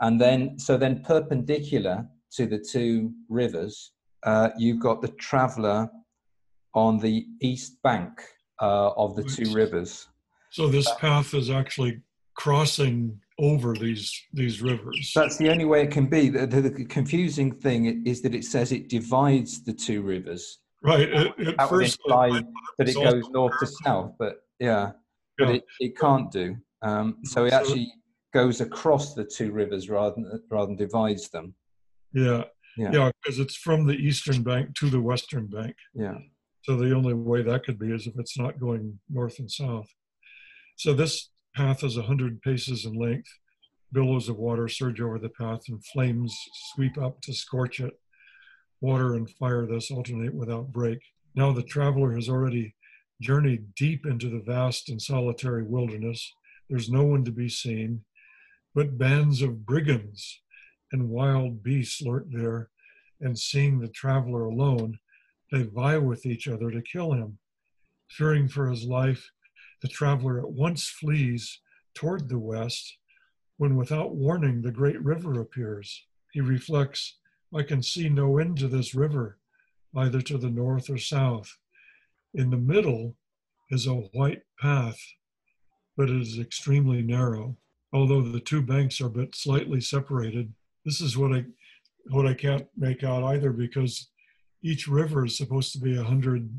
[0.00, 3.92] and then so then perpendicular to the two rivers
[4.24, 5.88] uh, you've got the traveler
[6.74, 8.10] on the east bank
[8.60, 10.08] uh, of the two rivers
[10.54, 12.00] So this path is actually
[12.34, 15.12] crossing over these these rivers.
[15.14, 16.28] That's the only way it can be.
[16.28, 20.60] The, the, the confusing thing is that it says it divides the two rivers.
[20.82, 21.10] right.
[21.10, 24.92] At, at That first, that it goes north to south, but yeah,
[25.38, 26.56] but it, it can't do.
[26.82, 27.92] Um, so it actually
[28.34, 31.54] goes across the two rivers rather than, rather than divides them.
[32.12, 32.42] yeah,
[32.76, 32.90] Yeah.
[32.92, 35.76] yeah, because it's from the eastern bank to the western bank.
[35.94, 36.18] Yeah.
[36.62, 39.88] So the only way that could be is if it's not going north and south.
[40.76, 43.28] So this path is 100 paces in length.
[43.92, 46.36] Billows of water surge over the path and flames
[46.74, 47.94] sweep up to scorch it.
[48.80, 50.98] Water and fire thus alternate without break.
[51.36, 52.74] Now the traveler has already
[53.20, 56.20] journeyed deep into the vast and solitary wilderness.
[56.68, 58.04] There's no one to be seen,
[58.74, 60.40] but bands of brigands
[60.92, 62.70] and wild beasts lurk there,
[63.20, 64.98] and seeing the traveler alone,
[65.50, 67.38] they vie with each other to kill him.
[68.10, 69.30] Fearing for his life,
[69.82, 71.60] the traveler at once flees
[71.94, 72.96] toward the west,
[73.56, 76.06] when without warning the great river appears.
[76.32, 77.18] He reflects,
[77.54, 79.38] I can see no end to this river,
[79.96, 81.56] either to the north or south.
[82.34, 83.16] In the middle
[83.70, 84.98] is a white path,
[85.96, 87.56] but it is extremely narrow.
[87.94, 90.52] Although the two banks are but slightly separated,
[90.84, 91.44] this is what I
[92.10, 94.08] what I can't make out either because
[94.62, 96.50] each river is supposed to be a hundred.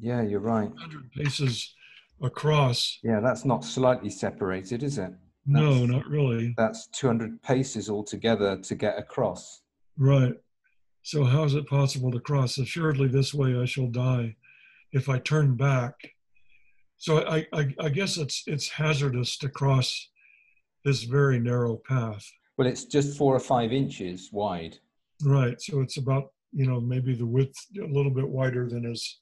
[0.00, 0.70] Yeah, you're right.
[0.78, 1.74] Hundred paces
[2.22, 2.98] across.
[3.02, 5.12] Yeah, that's not slightly separated, is it?
[5.46, 6.54] No, not really.
[6.56, 9.62] That's 200 paces altogether to get across.
[9.98, 10.34] Right.
[11.02, 12.58] So how is it possible to cross?
[12.58, 14.36] Assuredly, this way I shall die
[14.92, 15.94] if I turn back.
[16.98, 20.08] So I, I, I guess it's it's hazardous to cross
[20.84, 22.24] this very narrow path.
[22.56, 24.76] Well, it's just four or five inches wide.
[25.24, 25.60] Right.
[25.60, 29.20] So it's about you know maybe the width a little bit wider than his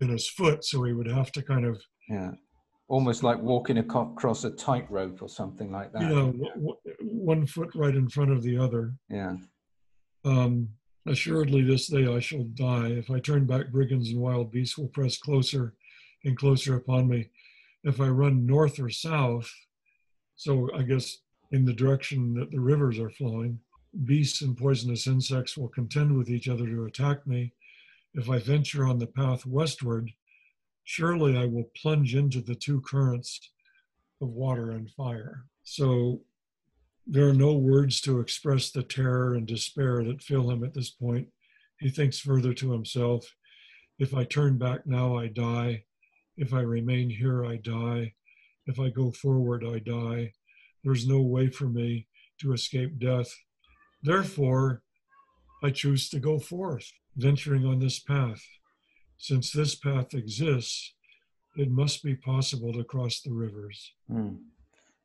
[0.00, 0.64] than his foot.
[0.64, 2.32] So he would have to kind of Yeah.
[2.88, 6.02] Almost like walking across a tightrope or something like that.
[6.02, 8.94] you know w- w- one foot right in front of the other.
[9.10, 9.36] Yeah.
[10.24, 10.70] Um,
[11.06, 12.88] assuredly, this day I shall die.
[12.88, 15.74] If I turn back, brigands and wild beasts will press closer
[16.24, 17.30] and closer upon me.
[17.84, 19.50] If I run north or south,
[20.38, 21.18] so I guess
[21.52, 23.60] in the direction that the rivers are flowing,
[24.04, 27.52] beasts and poisonous insects will contend with each other to attack me.
[28.14, 30.10] If I venture on the path westward,
[30.84, 33.50] surely I will plunge into the two currents
[34.22, 35.44] of water and fire.
[35.64, 36.22] So
[37.06, 40.88] there are no words to express the terror and despair that fill him at this
[40.88, 41.28] point.
[41.78, 43.34] He thinks further to himself
[43.98, 45.84] if I turn back now, I die.
[46.36, 48.14] If I remain here, I die.
[48.68, 50.32] If I go forward, I die.
[50.84, 52.06] There's no way for me
[52.40, 53.34] to escape death.
[54.02, 54.82] Therefore,
[55.64, 58.42] I choose to go forth, venturing on this path.
[59.16, 60.94] Since this path exists,
[61.56, 63.94] it must be possible to cross the rivers.
[64.08, 64.36] Hmm.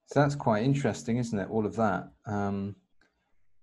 [0.07, 1.49] So that's quite interesting, isn't it?
[1.49, 2.11] All of that.
[2.27, 2.75] Um,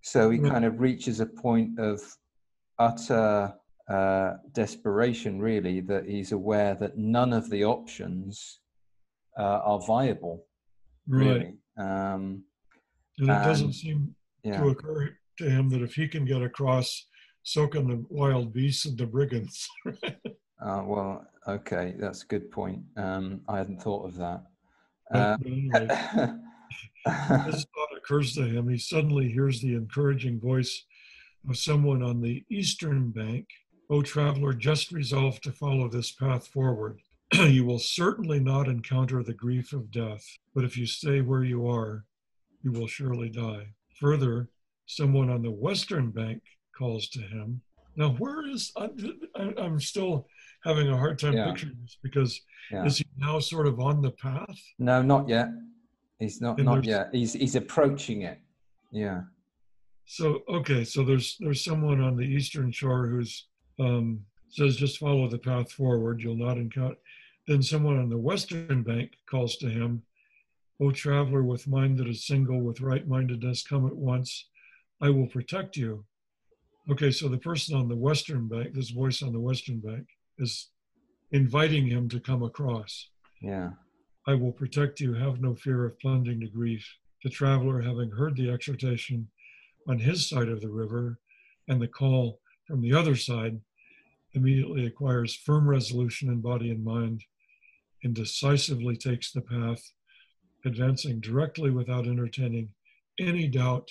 [0.00, 0.48] so he Yeah.
[0.48, 2.00] kind of reaches a point of
[2.78, 3.54] utter
[3.88, 8.59] uh, desperation, really, that he's aware that none of the options
[9.38, 10.46] uh, are viable.
[11.06, 11.54] Really.
[11.76, 12.44] Um,
[13.18, 14.60] And it doesn't seem yeah.
[14.60, 17.06] to occur to him that if he can get across,
[17.42, 19.68] so can the wild beasts and the brigands.
[20.62, 22.82] Uh, well, okay, that's a good point.
[22.96, 24.42] Um, I hadn't thought of that.
[25.10, 25.86] Uh, anyway,
[27.46, 28.68] this thought occurs to him.
[28.68, 30.84] He suddenly hears the encouraging voice
[31.48, 33.46] of someone on the eastern bank.
[33.88, 37.00] O traveler, just resolve to follow this path forward.
[37.48, 41.68] you will certainly not encounter the grief of death, but if you stay where you
[41.68, 42.04] are,
[42.62, 43.66] you will surely die.
[44.00, 44.48] Further,
[44.86, 46.42] someone on the western bank
[46.76, 47.60] calls to him.
[47.96, 48.88] Now, where is I,
[49.36, 50.26] I- I'm still
[50.64, 51.46] having a hard time Yeah.
[51.50, 52.40] picturing this because
[52.70, 52.84] yeah.
[52.84, 54.58] is he now sort of on the path?
[54.78, 55.48] No, not yet.
[56.18, 56.58] He's not.
[56.58, 57.08] And Not yet.
[57.12, 58.38] He's he's approaching it.
[58.92, 59.22] Yeah.
[60.04, 63.46] So okay, so there's there's someone on the eastern shore who's
[63.78, 66.96] um, says just follow the path forward, you'll not encounter.
[67.50, 70.04] Then someone on the western bank calls to him,
[70.78, 74.48] "O traveler with mind that is single, with right-mindedness, come at once.
[75.00, 76.06] I will protect you."
[76.88, 80.06] Okay, so the person on the western bank, this voice on the western bank,
[80.38, 80.70] is
[81.32, 83.10] inviting him to come across.
[83.42, 83.72] Yeah.
[84.28, 85.14] I will protect you.
[85.14, 86.98] Have no fear of plunging to grief.
[87.24, 89.28] The traveler, having heard the exhortation
[89.88, 91.18] on his side of the river
[91.66, 93.60] and the call from the other side,
[94.34, 97.24] immediately acquires firm resolution in body and mind
[98.02, 99.82] and decisively takes the path,
[100.64, 102.70] advancing directly without entertaining
[103.18, 103.90] any doubt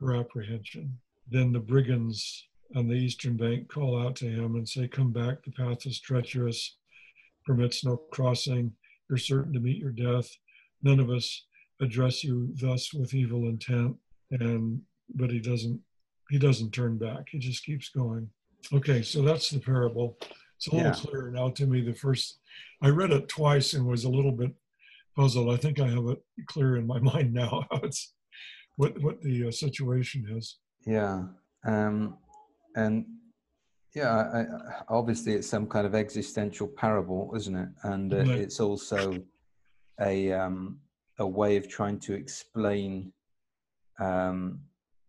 [0.00, 0.98] or apprehension.
[1.30, 5.42] Then the brigands on the eastern bank call out to him and say, Come back,
[5.42, 6.76] the path is treacherous,
[7.46, 8.72] permits no crossing
[9.08, 10.28] you're certain to meet your death.
[10.82, 11.46] None of us
[11.80, 13.96] address you thus with evil intent.
[14.30, 14.82] And
[15.14, 15.80] but he doesn't
[16.30, 17.28] he doesn't turn back.
[17.30, 18.28] He just keeps going.
[18.72, 20.18] Okay, so that's the parable.
[20.58, 20.94] It's a little Yeah.
[20.94, 21.80] clearer now to me.
[21.82, 22.40] The first
[22.82, 24.52] I read it twice and was a little bit
[25.16, 25.50] puzzled.
[25.50, 28.14] I think I have it clear in my mind now how it's
[28.76, 30.58] what what the uh, situation is.
[30.84, 31.26] Yeah.
[31.64, 32.18] Um,
[32.74, 33.06] and
[33.94, 34.44] Yeah, I, I,
[34.88, 37.68] obviously it's some kind of existential parable, isn't it?
[37.84, 38.40] And uh, Right.
[38.40, 39.22] it's also
[40.00, 40.80] a um,
[41.20, 43.12] a way of trying to explain
[44.00, 44.60] um,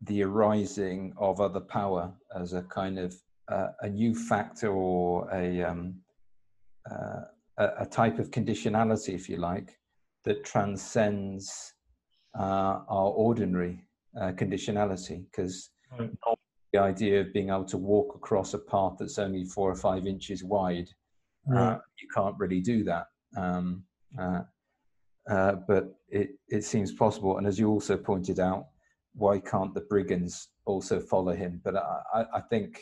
[0.02, 3.14] the arising of other power as a kind of
[3.50, 5.96] uh, a new factor or a, um,
[6.90, 7.22] uh,
[7.58, 9.78] a type of conditionality, if you like,
[10.24, 11.74] that transcends
[12.38, 13.84] uh, our ordinary
[14.20, 15.26] uh, conditionality.
[15.26, 16.12] Because Right.
[16.72, 20.06] the idea of being able to walk across a path that's only four or five
[20.06, 20.88] inches wide,
[21.52, 21.80] uh, Right.
[22.00, 23.08] you can't really do that.
[23.36, 23.84] Um,
[24.18, 24.42] uh,
[25.30, 27.38] uh, but it, it seems possible.
[27.38, 28.68] And as you also pointed out,
[29.16, 31.60] why can't the brigands also follow him?
[31.64, 32.80] But I, I, I think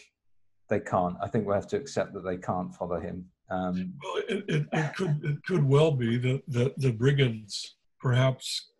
[0.69, 1.15] they can't.
[1.21, 3.25] I think we have to accept that they can't follow him.
[3.49, 8.71] Um, Well, it, it, it could it could well be that that the brigands perhaps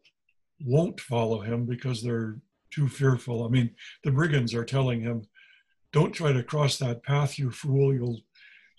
[0.66, 2.40] won't follow him because they're
[2.72, 3.46] too fearful.
[3.46, 3.72] I mean,
[4.04, 5.24] the brigands are telling him,
[5.94, 7.94] "Don't try to cross that path, you fool.
[7.94, 8.20] You'll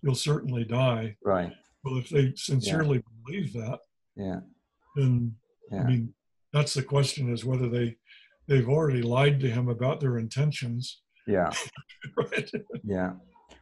[0.02, 1.52] you'll certainly die." right.
[1.84, 3.78] Well, if they sincerely believe that,
[4.16, 4.40] Yeah.
[4.96, 5.36] then
[5.70, 5.82] Yeah.
[5.82, 6.14] I mean,
[6.52, 7.96] that's the question: is whether they
[8.46, 11.50] they've already lied to him about their intentions, Yeah.
[12.16, 12.50] right?
[12.82, 13.12] Yeah.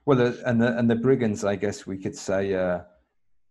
[0.06, 2.80] Well, and the and the brigands, I guess we could say, uh,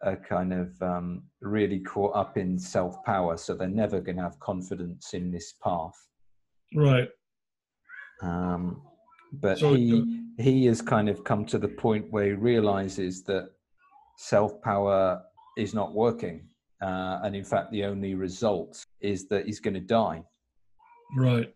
[0.04, 4.23] are kind of um, really caught up in self power, so they're never going to
[4.23, 5.95] have confidence in this path.
[6.75, 7.10] right.
[8.21, 8.82] Um,
[9.34, 13.49] but So, he he has kind of come to the point where he realizes that
[14.17, 15.21] self power
[15.58, 16.47] is not working,
[16.82, 20.23] uh, and in fact, the only result is that he's going to die.
[21.17, 21.54] Right.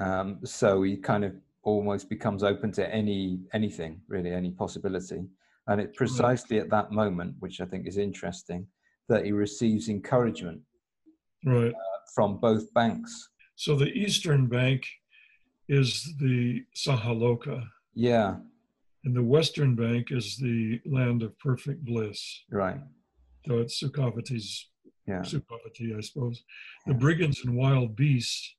[0.00, 5.22] Um, so he kind of almost becomes open to any anything, really, any possibility.
[5.68, 5.96] And it's mm.
[5.96, 8.66] precisely at that moment, which I think is interesting,
[9.08, 10.60] that he receives encouragement
[11.44, 11.72] Right.
[11.74, 13.30] Uh, from both banks.
[13.56, 14.86] So the eastern bank
[15.68, 18.36] is the Sahaloka, Yeah,
[19.04, 22.44] and the western bank is the land of perfect bliss.
[22.50, 22.80] right.
[23.46, 24.68] So it's Sukhavati's
[25.08, 26.44] Yeah, Sukhavati, I suppose.
[26.86, 26.98] The Yeah.
[26.98, 28.54] brigands and wild beasts,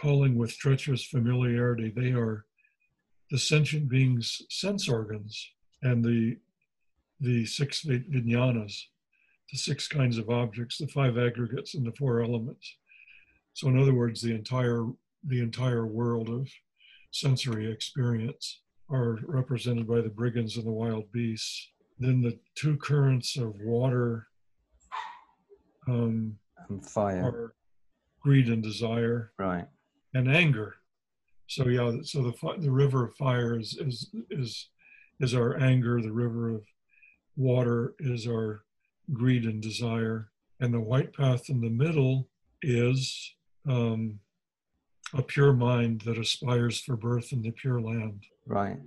[0.00, 2.46] calling with treacherous familiarity, they are
[3.30, 6.36] the sentient beings' sense organs and the
[7.22, 8.84] the six vi- vijnanas,
[9.52, 12.76] the six kinds of objects, the five aggregates, and the four elements.
[13.52, 14.86] So, in other words, the entire
[15.24, 16.48] the entire world of
[17.10, 21.70] sensory experience are represented by the brigands and the wild beasts.
[21.98, 24.28] Then the two currents of water
[25.86, 27.22] um, and fire.
[27.22, 27.54] are
[28.22, 29.66] greed and desire Right.
[30.14, 30.76] And anger.
[31.46, 34.68] So yeah, so the the river of fire is is is
[35.18, 36.00] is our anger.
[36.00, 36.62] The river of
[37.36, 38.62] water is our
[39.12, 42.28] greed and desire, and the white path in the middle
[42.62, 43.34] is
[43.68, 44.20] um,
[45.14, 48.22] a pure mind that aspires for birth in the pure land.
[48.46, 48.78] Right.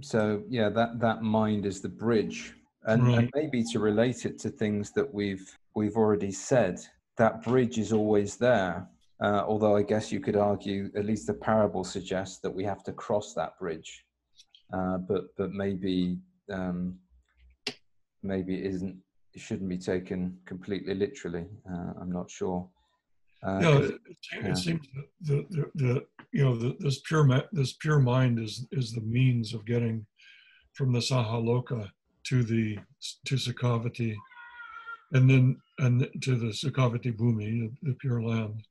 [0.00, 4.50] So yeah, that that mind is the bridge, and, and maybe to relate it to
[4.50, 6.80] things that we've we've already said,
[7.16, 8.86] that bridge is always there.
[9.22, 12.82] Uh, although I guess you could argue, at least the parable suggests that we have
[12.84, 14.04] to cross that bridge,
[14.72, 16.18] uh, but but maybe
[16.50, 16.98] um,
[18.22, 18.96] maybe it isn't.
[19.34, 21.46] It shouldn't be taken completely literally.
[21.70, 22.68] Uh, I'm not sure.
[23.46, 24.54] Uh, Yeah, 'cause- it, it seems- yeah.
[24.54, 28.92] seems that the, the, the you know the, this pure this pure mind is is
[28.92, 30.04] the means of getting
[30.74, 31.90] from the Sahaloka
[32.28, 32.78] to the
[33.26, 34.14] to Sukhavati,
[35.12, 35.44] and then
[35.78, 38.62] and to the Sukhavati Bhumi, the, the pure land,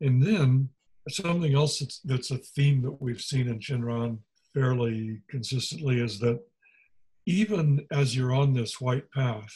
[0.00, 0.68] and then
[1.08, 4.18] something else that's that's a theme that we've seen in Shinran
[4.54, 6.40] fairly consistently is that
[7.26, 9.52] even as you're on this white path,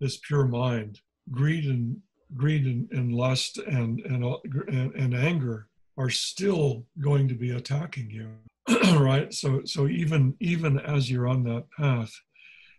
[0.00, 1.96] this pure mind, greed and
[2.34, 4.36] greed and, and lust and and, uh,
[4.68, 8.30] and and anger are still going to be attacking you,
[8.98, 9.32] right?
[9.32, 12.12] So so even even as you're on that path,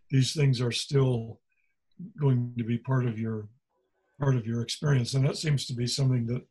[0.10, 1.40] these things are still
[2.20, 3.48] going to be part of your
[4.20, 6.42] part of your experience, and that seems to be something that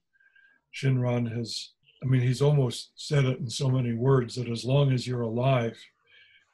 [0.75, 1.71] Shinran has.
[2.03, 5.23] I mean, he's almost said it in so many words that as long as you're
[5.23, 5.79] alive,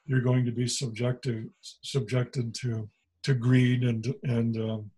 [0.06, 2.88] you're going to be subjected subjected to
[3.22, 4.90] to greed and and um,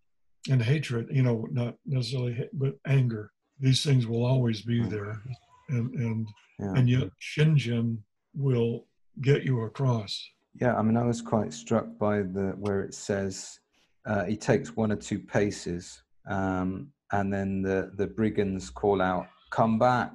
[0.51, 1.09] and hatred.
[1.11, 3.31] You know, not necessarily, ha- but anger.
[3.61, 5.23] These things will always be there,
[5.69, 6.75] and and yeah.
[6.75, 7.99] and yet Shinjin
[8.35, 8.87] will
[9.21, 10.29] get you across.
[10.61, 13.61] Yeah, I mean, I was quite struck by the where it says
[14.05, 19.27] uh, he takes one or two paces, um, and then the the brigands call out,
[19.51, 20.13] "Come back!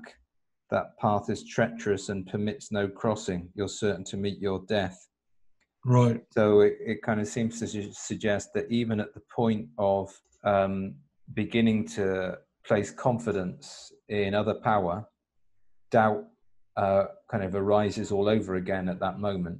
[0.69, 3.49] That path is treacherous and permits no crossing.
[3.55, 5.07] You're certain to meet your death."
[5.85, 6.21] Right.
[6.31, 10.13] So it, it kind of seems to su- suggest that even at the point of
[10.43, 10.95] um,
[11.33, 15.05] beginning to place confidence in other power,
[15.91, 16.25] doubt
[16.75, 19.59] uh, kind of arises all over again at that moment.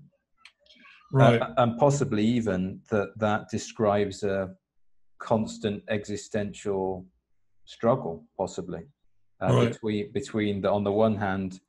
[1.14, 4.54] right, uh, and possibly even that that describes a
[5.20, 7.06] constant existential
[7.68, 8.84] struggle, possibly
[9.44, 9.70] uh, Right.
[9.72, 11.60] between between the on the one hand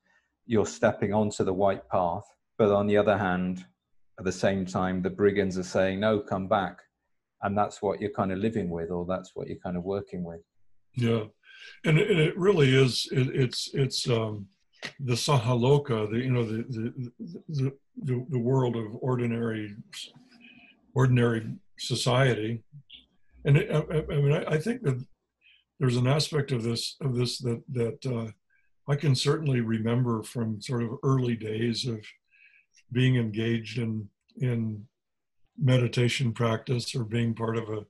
[0.46, 2.24] you're stepping onto the white path,
[2.56, 3.66] but on the other hand,
[4.18, 6.76] at the same time, the brigands are saying no, come back,
[7.42, 10.24] and that's what you're kind of living with, or that's what you're kind of working
[10.24, 10.40] with.
[10.96, 11.24] yeah,
[11.84, 13.06] and it, and it really is.
[13.12, 14.46] It, it's it's um,
[15.00, 16.84] the Sahaloka, the you know the the,
[17.58, 17.72] the
[18.08, 19.74] the the world of ordinary
[20.94, 21.42] ordinary
[21.78, 22.62] society,
[23.44, 25.04] and it, I, I- I mean I, I think that
[25.78, 28.30] there's an aspect of this of this that that uh,
[28.90, 32.00] I can certainly remember from sort of early days of
[32.92, 34.08] being engaged in
[34.40, 34.86] in
[35.60, 37.84] meditation practice or being part of a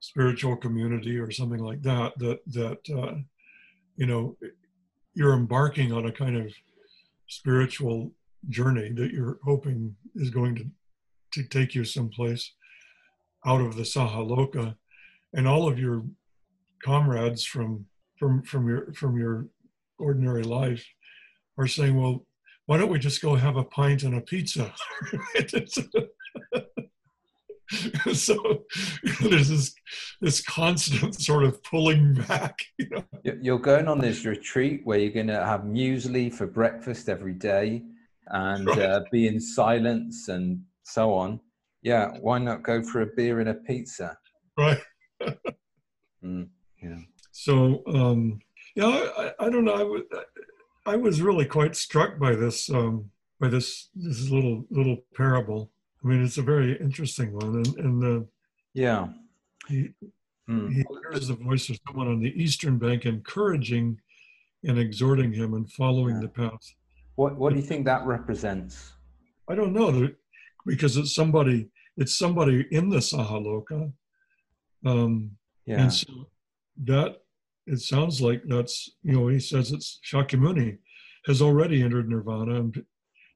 [0.00, 3.14] spiritual community or something like that that that uh,
[3.96, 4.36] you know
[5.14, 6.52] you're embarking on a kind of
[7.26, 8.12] spiritual
[8.48, 10.64] journey that you're hoping is going to
[11.30, 12.52] to take you someplace
[13.44, 14.74] out of the sahaloka
[15.34, 16.04] and all of your
[16.82, 17.86] comrades from
[18.18, 19.46] from from your from your
[19.98, 20.84] ordinary life
[21.58, 22.24] are saying well
[22.66, 24.72] why don't we just go have a pint and a pizza
[28.12, 28.64] so
[29.20, 29.74] there's this
[30.20, 33.04] this constant sort of pulling back You know?
[33.42, 37.82] You're going on this retreat where you're going to have muesli for breakfast every day,
[38.28, 38.78] and Right.
[38.78, 41.40] uh, be in silence and so on.
[41.82, 44.16] Yeah, why not go for a beer and a pizza?
[44.56, 44.80] right
[46.24, 46.48] Mm,
[46.82, 46.98] yeah.
[47.32, 48.38] so um
[48.74, 50.02] yeah i, I don't know I was
[50.86, 53.10] i was really quite struck by this um
[53.40, 55.70] by this this little little parable
[56.04, 58.24] i mean it's a very interesting one and and uh,
[58.74, 59.08] Yeah.
[59.68, 59.90] he,
[60.48, 60.72] Mm.
[60.72, 64.00] he hears the voice of someone on the eastern bank encouraging
[64.64, 66.22] and exhorting him and following Yeah.
[66.22, 66.64] the path
[67.16, 68.94] What What do you think that represents?
[69.50, 70.08] i don't know
[70.64, 71.68] because it's somebody
[71.98, 73.92] it's somebody in the sahaloka
[74.86, 75.12] um
[75.66, 75.82] Yeah.
[75.82, 76.10] And so
[76.84, 77.16] that
[77.66, 80.78] it sounds like that's you know he says it's Shakyamuni
[81.26, 82.84] has already entered nirvana and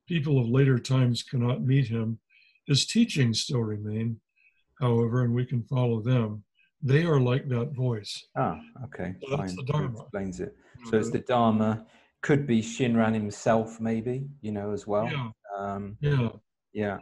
[0.09, 2.19] people of later times cannot meet him.
[2.67, 4.21] His teachings still remain,
[4.81, 6.45] however, and we can follow them.
[6.83, 8.25] They are like that voice.
[8.37, 9.15] Ah, okay.
[9.23, 9.57] So that's fine.
[9.57, 10.01] the That Dharma.
[10.03, 10.57] explains it.
[10.89, 11.87] So it's the Dharma.
[12.23, 14.27] Could be Shinran himself, maybe.
[14.43, 15.07] You know, as well.
[15.11, 16.29] yeah, Um, yeah,
[16.73, 16.99] yeah.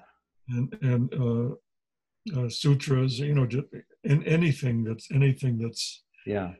[0.48, 3.46] and and uh, uh, sutras, you know,
[4.04, 6.52] and anything that's anything that's Yeah.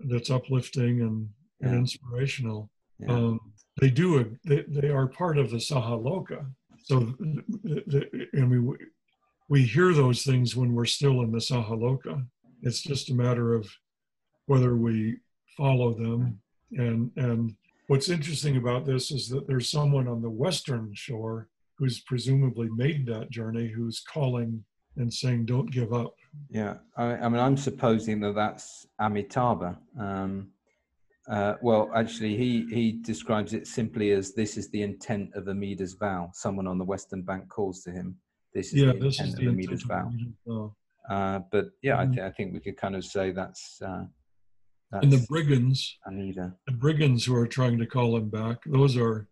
[0.00, 1.28] that's uplifting and,
[1.60, 2.70] and inspirational.
[2.98, 3.12] Yeah.
[3.12, 3.40] um,
[3.80, 6.46] they do a, they, they are part of the sahaloka
[6.86, 7.14] so
[8.32, 8.76] and we
[9.48, 12.24] we hear those things when we're still in the sahaloka
[12.62, 13.68] it's just a matter of
[14.46, 15.16] whether we
[15.56, 16.40] follow them
[16.72, 17.54] and and
[17.88, 23.04] what's interesting about this is that there's someone on the western shore who's presumably made
[23.06, 24.64] that journey who's calling
[24.96, 26.14] and saying don't give up
[26.50, 29.78] Yeah, I, I mean, I'm supposing that that's Amitabha.
[29.98, 30.48] Um,
[31.28, 35.94] uh, well, actually, he he describes it simply as this is the intent of Amida's
[35.94, 36.30] vow.
[36.32, 38.16] Someone on the Western Bank calls to him.
[38.54, 40.00] This is yeah the intent is of the Amida's vow.
[40.00, 40.76] of Amida's vow.
[41.08, 42.14] Uh, but yeah, I, Mhm.
[42.14, 44.04] th- I think we could kind of say that's uh,
[44.92, 46.54] and the brigands Amida.
[46.66, 49.28] the brigands who are trying to call him back, those are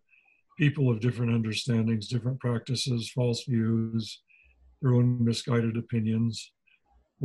[0.57, 4.21] people of different understandings, different practices, false views,
[4.81, 6.51] their own misguided opinions.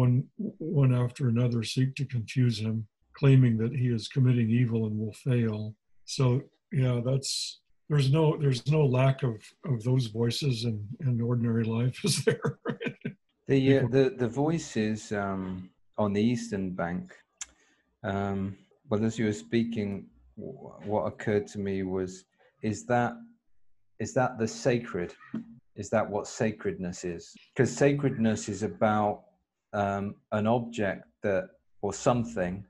[0.01, 4.99] One, one after another seek to confuse him, claiming that he is committing evil and
[4.99, 5.75] will fail.
[6.07, 6.25] So
[6.73, 9.37] yeah, that's there's no there's no lack of
[9.67, 10.77] of those voices in
[11.07, 12.59] in ordinary life, is there?
[13.49, 17.05] The uh, the the voices um, on the eastern bank.
[18.05, 18.57] Um,
[18.89, 22.11] well, as you were speaking, wh- what occurred to me was:
[22.63, 23.13] is that
[23.99, 25.15] is that the sacred?
[25.75, 27.35] Is that what sacredness is?
[27.51, 29.25] Because sacredness is about
[29.73, 31.49] um, an object that
[31.83, 32.65] or something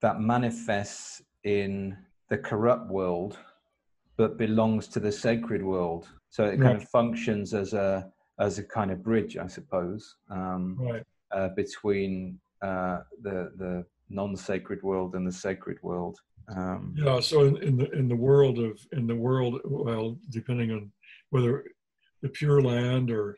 [0.00, 1.96] that manifests in
[2.28, 3.38] the corrupt world,
[4.16, 6.08] but belongs to the sacred world.
[6.30, 10.76] So it kind of functions as a as a kind of bridge, I suppose, um,
[10.80, 11.02] right.
[11.30, 16.18] uh, between uh, the the non-sacred world and the sacred world.
[16.48, 17.20] Um, Yeah.
[17.20, 20.92] So in, in the in the world of in the world, well, depending on
[21.30, 21.64] whether
[22.22, 23.36] the Pure Land or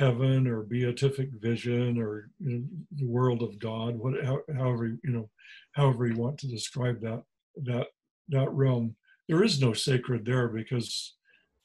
[0.00, 2.64] heaven or beatific vision or you know,
[2.96, 5.28] the world of God, what, how, however you know,
[5.72, 7.22] however you want to describe that
[7.64, 7.88] that
[8.30, 8.96] that realm,
[9.28, 11.16] there is no sacred there because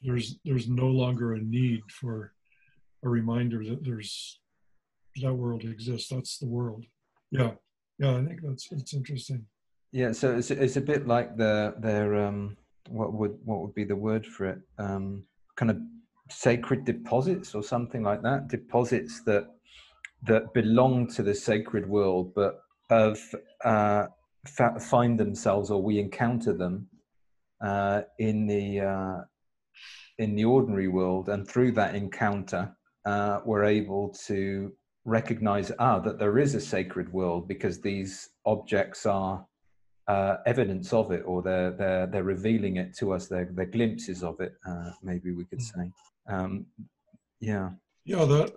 [0.01, 2.33] there's there's no longer a need for
[3.05, 4.39] a reminder that there's
[5.21, 6.09] that world exists.
[6.09, 6.83] That's the world.
[7.31, 7.51] Yeah.
[7.99, 8.17] Yeah.
[8.17, 9.45] I think that's it's interesting.
[9.91, 12.57] Yeah, so it's it's a bit like the their um
[12.89, 14.59] what would what would be the word for it?
[14.77, 15.23] Um,
[15.55, 15.77] kind of
[16.29, 18.47] sacred deposits or something like that.
[18.47, 19.47] Deposits that
[20.23, 22.59] that belong to the sacred world, but
[22.89, 23.19] of
[23.63, 24.05] uh,
[24.45, 26.87] fa- find themselves or we encounter them
[27.61, 29.17] uh, in the uh,
[30.17, 34.71] in the ordinary world, and through that encounter, uh, we're able to
[35.03, 39.45] recognize ah that there is a sacred world because these objects are
[40.07, 43.27] uh, evidence of it, or they're they're they're revealing it to us.
[43.27, 44.53] They're they're glimpses of it.
[44.67, 45.91] Uh, maybe we could say.
[46.27, 46.65] Um,
[47.39, 47.71] yeah.
[48.05, 48.25] Yeah.
[48.25, 48.53] That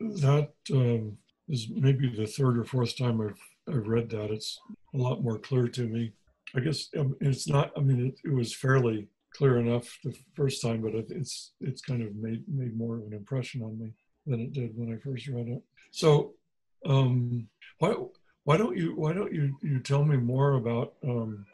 [0.00, 1.18] that um,
[1.48, 4.30] is maybe the third or fourth time I've I've read that.
[4.30, 4.58] It's
[4.94, 6.12] a lot more clear to me.
[6.54, 7.72] I guess um, it's not.
[7.76, 12.02] I mean, it, it was fairly clear enough the first time, but it's it's kind
[12.02, 13.92] of made made more of an impression on me
[14.26, 15.62] than it did when I first read it.
[15.90, 16.34] So,
[16.86, 17.48] um,
[17.78, 17.94] why
[18.44, 21.46] why don't you why don't you you tell me more about um,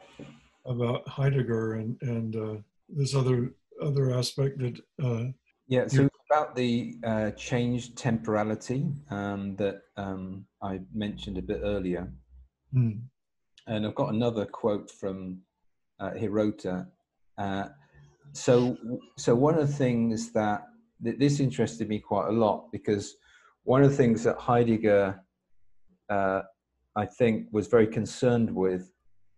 [0.65, 5.31] about Heidegger and and uh, this other other aspect that uh,
[5.69, 12.11] yeah so about the uh, changed temporality um, that um, I mentioned a bit earlier.
[12.73, 12.91] Hmm.
[13.65, 15.39] and I've got another quote from
[15.99, 16.85] uh, Hirota.
[17.37, 17.69] Uh,
[18.33, 18.77] so
[19.17, 20.65] so one of the things that,
[20.99, 23.15] that this interested me quite a lot because
[23.63, 25.19] one of the things that Heidegger
[26.09, 26.41] uh,
[26.95, 28.91] I think, was very concerned with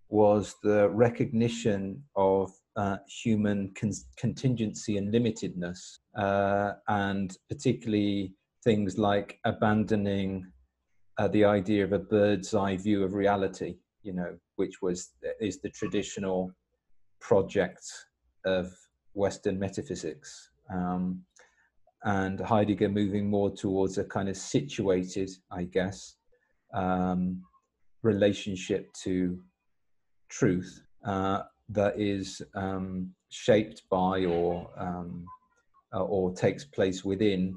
[0.10, 8.34] was the recognition of uh, human con- contingency and limitedness, uh, and particularly
[8.64, 10.46] things like abandoning
[11.18, 15.60] uh, the idea of a bird's eye view of reality, you know, which was is
[15.60, 16.52] the traditional
[17.20, 17.84] project
[18.46, 18.72] of
[19.14, 20.50] Western metaphysics.
[20.74, 21.24] Um,
[22.04, 26.16] and Heidegger moving more towards a kind of situated, I guess,
[26.74, 27.44] um,
[28.02, 29.40] relationship to
[30.30, 35.26] truth uh, that is um, shaped by or um,
[35.94, 37.56] uh, or takes place within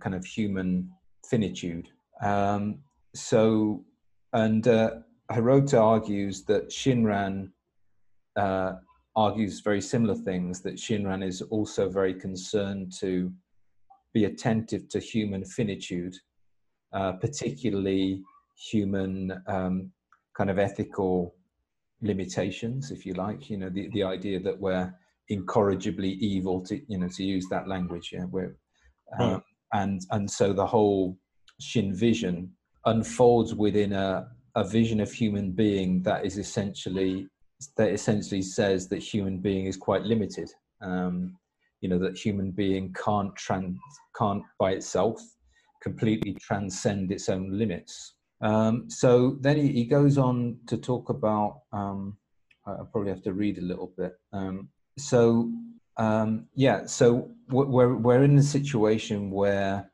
[0.00, 0.88] kind of human
[1.28, 1.88] finitude.
[2.22, 2.78] Um,
[3.14, 3.84] so,
[4.32, 4.90] and uh,
[5.30, 7.50] Hirota argues that Shinran
[8.36, 8.74] uh,
[9.16, 10.60] argues very similar things.
[10.62, 13.32] That Shinran is also very concerned to
[14.14, 16.14] be attentive to human finitude,
[16.92, 18.22] uh, particularly
[18.56, 19.90] human um,
[20.36, 21.34] kind of ethical
[22.00, 23.50] limitations, if you like.
[23.50, 24.92] You know, the, the idea that we're
[25.32, 28.10] incorrigibly evil, to you know, to use that language.
[28.12, 28.56] Yeah, we're,
[29.18, 31.18] um, and and so the whole
[31.60, 32.50] Shin vision
[32.84, 37.28] unfolds within a a vision of human being that is essentially
[37.76, 40.50] that essentially says that human being is quite limited.
[40.80, 41.36] Um,
[41.80, 43.78] you know that human being can't trans
[44.16, 45.20] can't by itself
[45.82, 51.60] completely transcend its own limits um, so then he, he, goes on to talk about,
[51.72, 52.16] um,
[52.66, 54.14] I probably have to read a little bit.
[54.98, 55.50] So,
[55.96, 59.90] um, yeah, so we're, we're in a situation where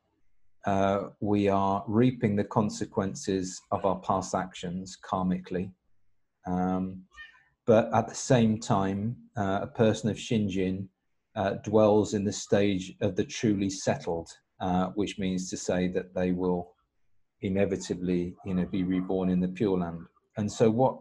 [0.66, 5.72] uh, we are reaping the consequences of our past actions karmically.
[6.46, 7.02] Um,
[7.66, 10.88] but at the same time, uh, a person of Shinjin
[11.36, 14.30] uh, dwells in the stage of the truly settled,
[14.60, 16.72] uh, which means to say that they will
[17.42, 20.00] inevitably you know be reborn in the pure land
[20.36, 20.98] and so what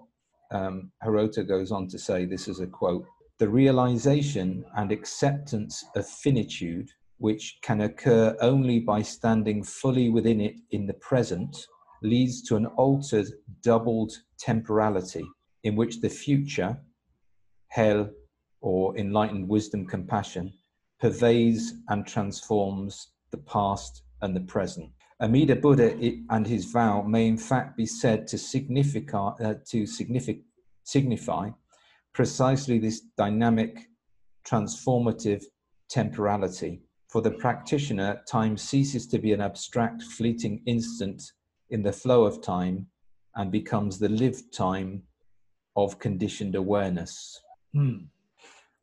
[0.51, 3.05] um, Hirota goes on to say this is a quote
[3.39, 10.55] the realization and acceptance of finitude which can occur only by standing fully within it
[10.71, 11.55] in the present
[12.03, 13.27] leads to an altered
[13.61, 15.25] doubled temporality
[15.63, 16.77] in which the future
[17.69, 18.09] hell
[18.61, 20.51] or enlightened wisdom compassion
[20.99, 24.89] pervades and transforms the past and the present.
[25.21, 25.95] Amida Buddha
[26.29, 30.41] and his vow may in fact be said to, signify, uh, to signific,
[30.83, 31.49] signify
[32.17, 33.89] precisely this dynamic,
[34.43, 35.43] transformative
[35.87, 36.81] temporality.
[37.09, 41.21] For the practitioner, time ceases to be an abstract, fleeting instant
[41.69, 42.87] in the flow of time
[43.35, 45.03] and becomes the lived time
[45.75, 47.39] of conditioned awareness.
[47.73, 47.97] Hmm.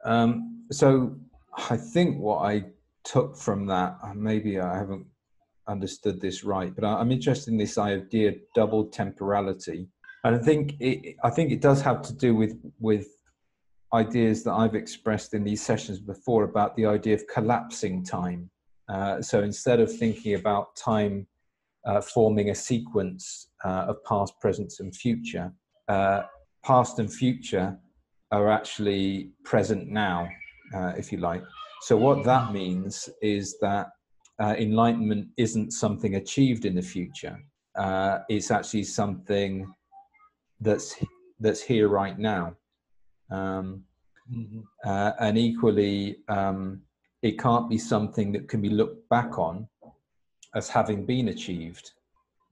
[0.04, 1.16] Um, so
[1.70, 2.66] I think what I
[3.02, 5.06] took from that, maybe I haven't
[5.66, 9.88] understood this right, but I'm interested in this idea of double temporality,
[10.22, 13.08] and I think it, I think it does have to do with with
[13.94, 18.50] ideas that I've expressed in these sessions before about the idea of collapsing time.
[18.88, 21.26] Uh, so instead of thinking about time
[21.86, 25.52] uh, forming a sequence uh, of past, present, and future,
[25.88, 26.22] uh,
[26.64, 27.78] past and future
[28.30, 30.28] are actually present now,
[30.74, 31.42] uh, if you like.
[31.82, 33.88] So what that means is that
[34.42, 37.38] uh, enlightenment isn't something achieved in the future.
[38.28, 39.72] It's actually something
[40.60, 40.96] that's
[41.40, 42.56] that's here right now.
[43.30, 43.84] Um,
[44.32, 44.60] mm-hmm.
[44.84, 46.82] uh, and equally, um,
[47.22, 49.66] it can't be something that can be looked back on
[50.54, 51.92] as having been achieved,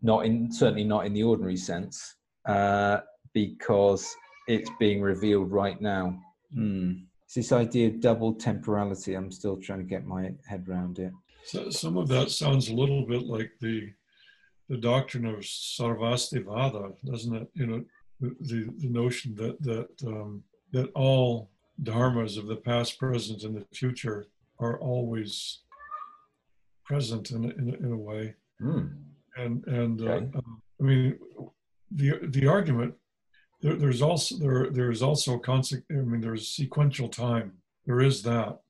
[0.01, 2.17] not in certainly not in the ordinary sense,
[2.47, 3.01] uh,
[3.33, 4.15] because
[4.49, 6.19] it's being revealed right now.
[6.57, 7.05] Mm.
[7.25, 9.15] It's this idea of double temporality.
[9.15, 11.13] I'm still trying to get my head around it.
[11.45, 13.91] So some of that sounds a little bit like the
[14.69, 17.49] the doctrine of Sarvastivada, doesn't it?
[17.55, 17.85] You know,
[18.21, 20.43] the the notion that that um,
[20.73, 21.51] that all
[21.83, 24.27] dharmas of the past, present, and the future
[24.59, 25.61] are always
[26.85, 28.35] present in in, in a way.
[28.61, 28.95] Mm.
[29.37, 30.31] And and uh, okay.
[30.37, 30.41] uh,
[30.81, 31.19] I mean,
[31.91, 32.95] the the argument
[33.61, 37.53] there, there's also there there's also conse- I mean there's sequential time.
[37.87, 38.61] There is that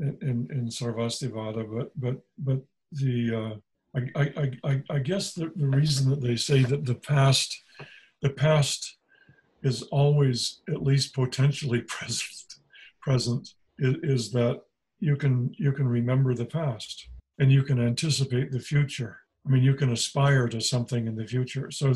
[0.00, 2.62] in in, in Sarvastivada, but but but
[2.92, 6.94] the uh, I, I, I, I guess the, the reason that they say that the
[6.94, 7.62] past
[8.22, 8.98] the past
[9.62, 12.46] is always at least potentially present
[13.00, 14.60] present is, is that
[14.98, 19.18] you can you can remember the past and you can anticipate the future.
[19.46, 21.70] I mean you can aspire to something in the future.
[21.70, 21.94] So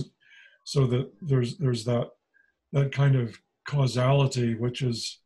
[0.64, 2.08] so that there's there's that
[2.72, 5.18] that kind of causality which is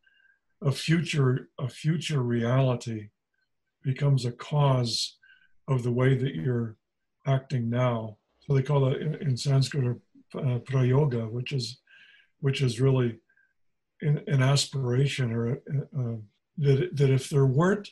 [0.62, 3.10] a future a future reality
[3.82, 5.18] becomes a cause
[5.68, 6.76] of the way that you're
[7.26, 8.16] acting now.
[8.40, 9.98] So they call it in sanskrit
[10.34, 11.78] uh, prayoga which is
[12.44, 13.10] which is really
[14.02, 15.42] an, an aspiration or
[15.98, 16.16] uh,
[16.58, 17.88] that that if there weren't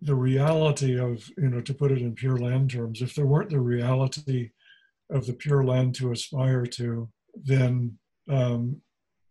[0.00, 3.50] the reality of you know to put it in pure land terms if there weren't
[3.50, 4.50] the reality
[5.10, 7.98] of the pure land to aspire to then
[8.30, 8.80] um,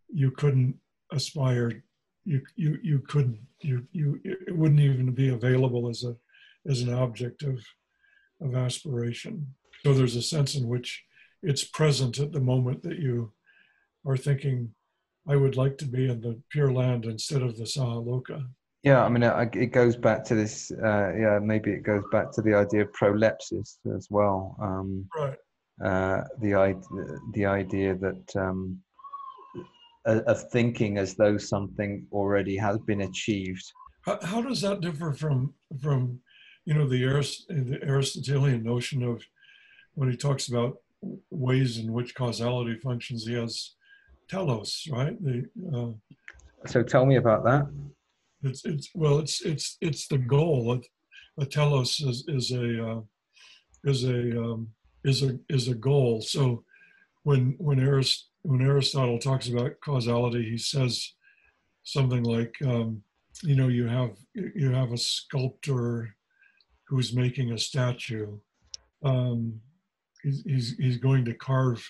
[0.10, 0.76] you couldn't
[1.12, 1.84] aspire
[2.26, 6.14] you you you couldn't you you it wouldn't even be available as a
[6.70, 7.58] as an object of
[8.42, 9.48] of aspiration.
[9.84, 11.04] So there's a sense in which
[11.42, 13.32] it's present at the moment that you
[14.08, 14.70] are thinking
[15.28, 18.46] i would like to be in the pure land instead of the sahaloka
[18.84, 22.32] yeah i mean it, it goes back to this uh, yeah maybe it goes back
[22.32, 25.38] to the idea of prolepsis as well um, right
[25.84, 26.82] uh, the,
[27.34, 28.80] the idea that um,
[30.08, 33.64] of thinking as though something already has been achieved.
[34.02, 36.20] How, how does that differ from from
[36.66, 39.22] you know the, Arist- the Aristotelian notion of
[39.96, 40.78] when he talks about
[41.30, 43.26] ways in which causality functions?
[43.26, 43.76] He has
[44.30, 45.16] telos, right?
[45.24, 47.68] The, uh, so tell me about that.
[48.44, 50.82] It's it's well, it's it's it's the goal.
[51.40, 53.02] A telos is is a uh,
[53.84, 54.70] is a um,
[55.04, 56.22] is a is a goal.
[56.22, 56.64] So
[57.24, 61.14] when when Arist when Aristotle talks about causality, he says
[61.84, 63.02] something like, um,
[63.44, 66.16] you know, you have you have a sculptor
[66.88, 68.38] who's making a statue.
[69.04, 69.60] Um,
[70.24, 71.84] he's, he's he's going to carve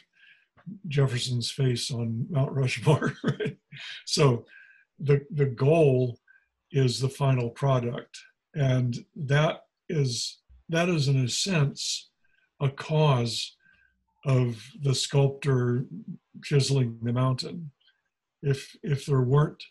[0.88, 3.14] Jefferson's face on Mount Rushmore.
[3.24, 3.58] Right?
[4.06, 4.46] So
[5.00, 6.20] the the goal
[6.72, 8.18] is the final product,
[8.56, 10.40] and that is
[10.70, 12.10] that is in a sense
[12.60, 13.56] a cause
[14.26, 15.86] of the sculptor
[16.44, 17.72] chiseling the mountain.
[18.42, 19.64] If if there weren't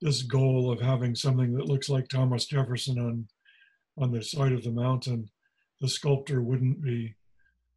[0.00, 3.28] this goal of having something that looks like Thomas Jefferson on
[3.98, 5.30] on the side of the mountain,
[5.80, 7.14] the sculptor wouldn't be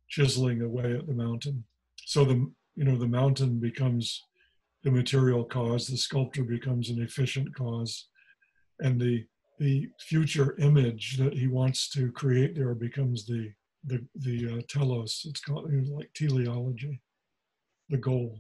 [0.10, 1.66] chiseling away at the mountain.
[2.06, 4.22] So the you know the mountain becomes
[4.84, 8.08] the material cause, the sculptor becomes an efficient cause,
[8.80, 9.26] and the
[9.60, 13.52] the future image that he wants to create there becomes the
[13.86, 15.26] the the uh, telos.
[15.26, 17.02] It's called it like teleology,
[17.90, 18.40] the goal.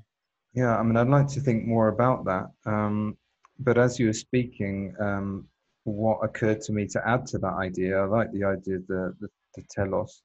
[0.53, 2.45] Yeah, I mean, I'd like to think more about that.
[2.65, 3.17] Um,
[3.59, 5.47] but as you were speaking, um,
[5.83, 9.15] what occurred to me to add to that idea, I like the idea of the
[9.19, 10.21] the, the telos,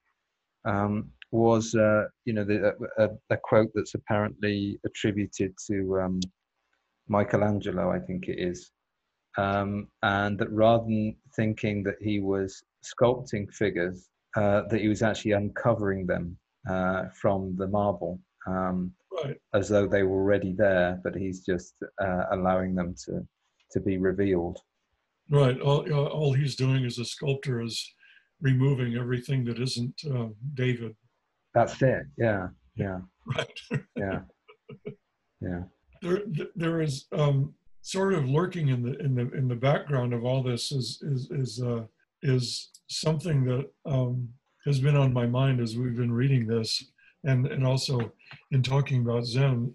[0.65, 6.21] um, was uh, you know the, a, a, quote that's apparently attributed to um,
[7.09, 8.71] Michelangelo, I think it is,
[9.39, 15.03] um, and that rather than thinking that he was sculpting figures uh, that he was
[15.03, 16.37] actually uncovering them
[16.69, 18.93] uh, from the marble um,
[19.25, 19.37] right.
[19.55, 23.27] as though they were already there, but he's just uh, allowing them to,
[23.73, 24.59] to be revealed.
[25.31, 25.61] Right.
[25.61, 27.93] All, all he's doing as a sculptor is
[28.41, 30.95] removing everything that isn't uh, David.
[31.55, 32.03] That's it.
[32.17, 32.49] Yeah.
[32.77, 33.01] Yeah.
[33.37, 33.61] Right.
[33.97, 34.21] yeah.
[35.41, 35.63] Yeah.
[36.03, 36.23] There,
[36.57, 40.43] there is um, sort of lurking in the in the in the background of all
[40.43, 41.83] this is is is uh,
[42.23, 44.29] is something that um,
[44.67, 46.91] has been on my mind as we've been reading this
[47.25, 48.13] and, and also
[48.51, 49.73] in talking about Zen.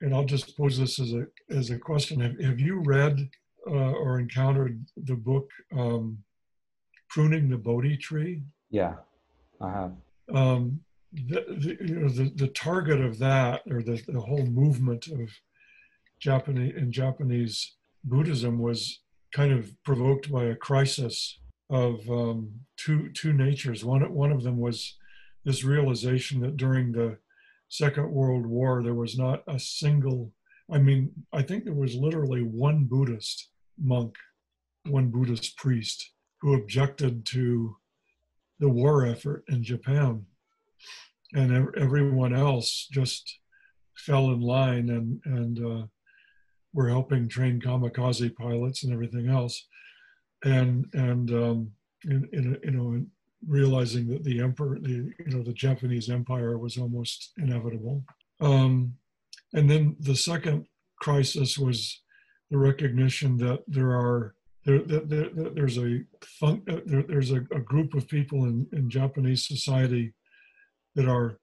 [0.00, 2.20] And I'll just pose this as a, as a question.
[2.20, 3.28] Have, have you read
[3.66, 6.18] uh, or encountered the book um,
[7.10, 8.42] Pruning the Bodhi Tree?
[8.70, 8.94] Yeah,
[9.60, 9.92] I have.
[10.34, 10.80] Um,
[11.12, 15.30] the, the, you know, the, the target of that or the, the whole movement of
[16.20, 19.00] Japanese in Japanese Buddhism was
[19.32, 21.38] kind of provoked by a crisis
[21.70, 23.84] of um, two two natures.
[23.84, 24.96] One one of them was
[25.44, 27.18] this realization that during the
[27.68, 30.32] Second World War there was not a single.
[30.70, 33.48] I mean, I think there was literally one Buddhist
[33.82, 34.16] monk,
[34.86, 37.76] one Buddhist priest who objected to
[38.60, 40.24] the war effort in Japan,
[41.34, 43.38] and everyone else just
[43.96, 45.86] fell in line and and uh,
[46.72, 49.66] were helping train kamikaze pilots and everything else,
[50.44, 51.70] and and um,
[52.04, 53.04] in, in, you know
[53.46, 58.04] realizing that the emperor, the you know the Japanese empire was almost inevitable.
[58.40, 58.94] Um,
[59.52, 60.66] and then the second
[61.00, 62.02] crisis was
[62.50, 64.34] the recognition that there are
[64.68, 68.66] there, there, there there's a fun, uh, there, there's a, a, group of people in,
[68.72, 70.12] in Japanese society
[70.94, 71.38] that are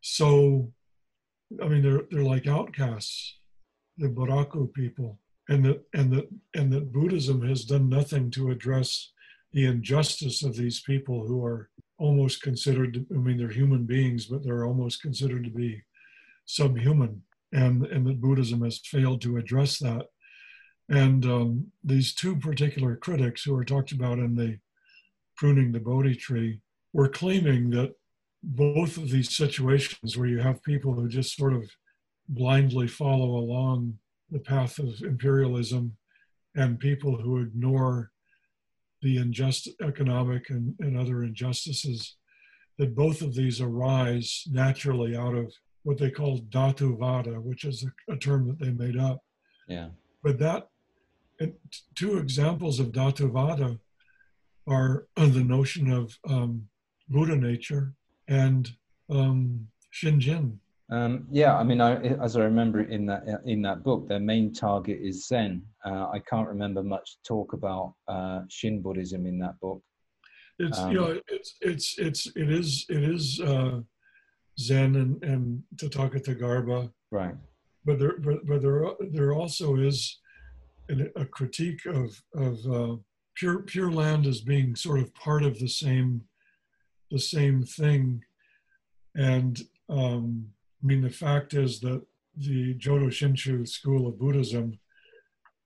[0.00, 0.72] so
[1.62, 3.38] I mean they're they're like outcasts,
[3.98, 9.12] the Buraku people, and that and that and that Buddhism has done nothing to address
[9.52, 14.44] the injustice of these people who are almost considered i mean they're human beings but
[14.44, 15.82] they're almost considered to be
[16.44, 17.22] subhuman.
[17.52, 20.06] And and that buddhism has failed to address that
[20.88, 24.58] and um, these two particular critics who are talked about in the
[25.36, 26.60] pruning the bodhi tree
[26.92, 27.92] were claiming that
[28.42, 31.64] both of these situations where you have people who just sort of
[32.28, 33.98] blindly follow along
[34.30, 35.96] the path of imperialism
[36.54, 38.10] and people who ignore
[39.02, 42.16] the unjust economic and, and other injustices,
[42.78, 47.84] that both of these arise naturally out of what they call dhatu vada, which is
[47.84, 49.22] a, a term that they made up.
[49.68, 49.88] Yeah.
[50.22, 50.68] But that
[51.94, 53.78] two examples of dhatu vada
[54.66, 56.68] are the notion of um,
[57.08, 57.94] Buddha nature
[58.28, 58.68] and
[59.08, 60.58] um, Shinjin,
[60.90, 64.52] um, yeah, I mean, I, as I remember in that in that book, their main
[64.52, 65.62] target is Zen.
[65.84, 69.82] Uh, I can't remember much talk about uh, Shin Buddhism in that book.
[70.60, 73.80] It's um, you know, it's it's it's it is it is uh,
[74.60, 76.92] Zen and and Tathagata Garbha.
[77.10, 77.34] Right.
[77.84, 80.20] But there but, but there there also is
[81.16, 82.96] a critique of of uh,
[83.36, 86.22] pure pure land as being sort of part of the same
[87.10, 88.22] the same thing,
[89.14, 90.48] and um,
[90.82, 92.02] I mean, the fact is that
[92.36, 94.78] the Jodo Shinshu school of Buddhism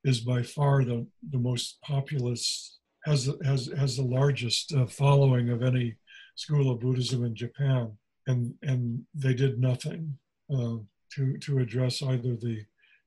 [0.04, 5.62] is by far the, the most populous, has, has, has the largest uh, following of
[5.62, 5.96] any
[6.36, 7.92] school of Buddhism in Japan.
[8.26, 10.16] And, and they did nothing
[10.50, 10.76] uh,
[11.14, 12.64] to, to address either the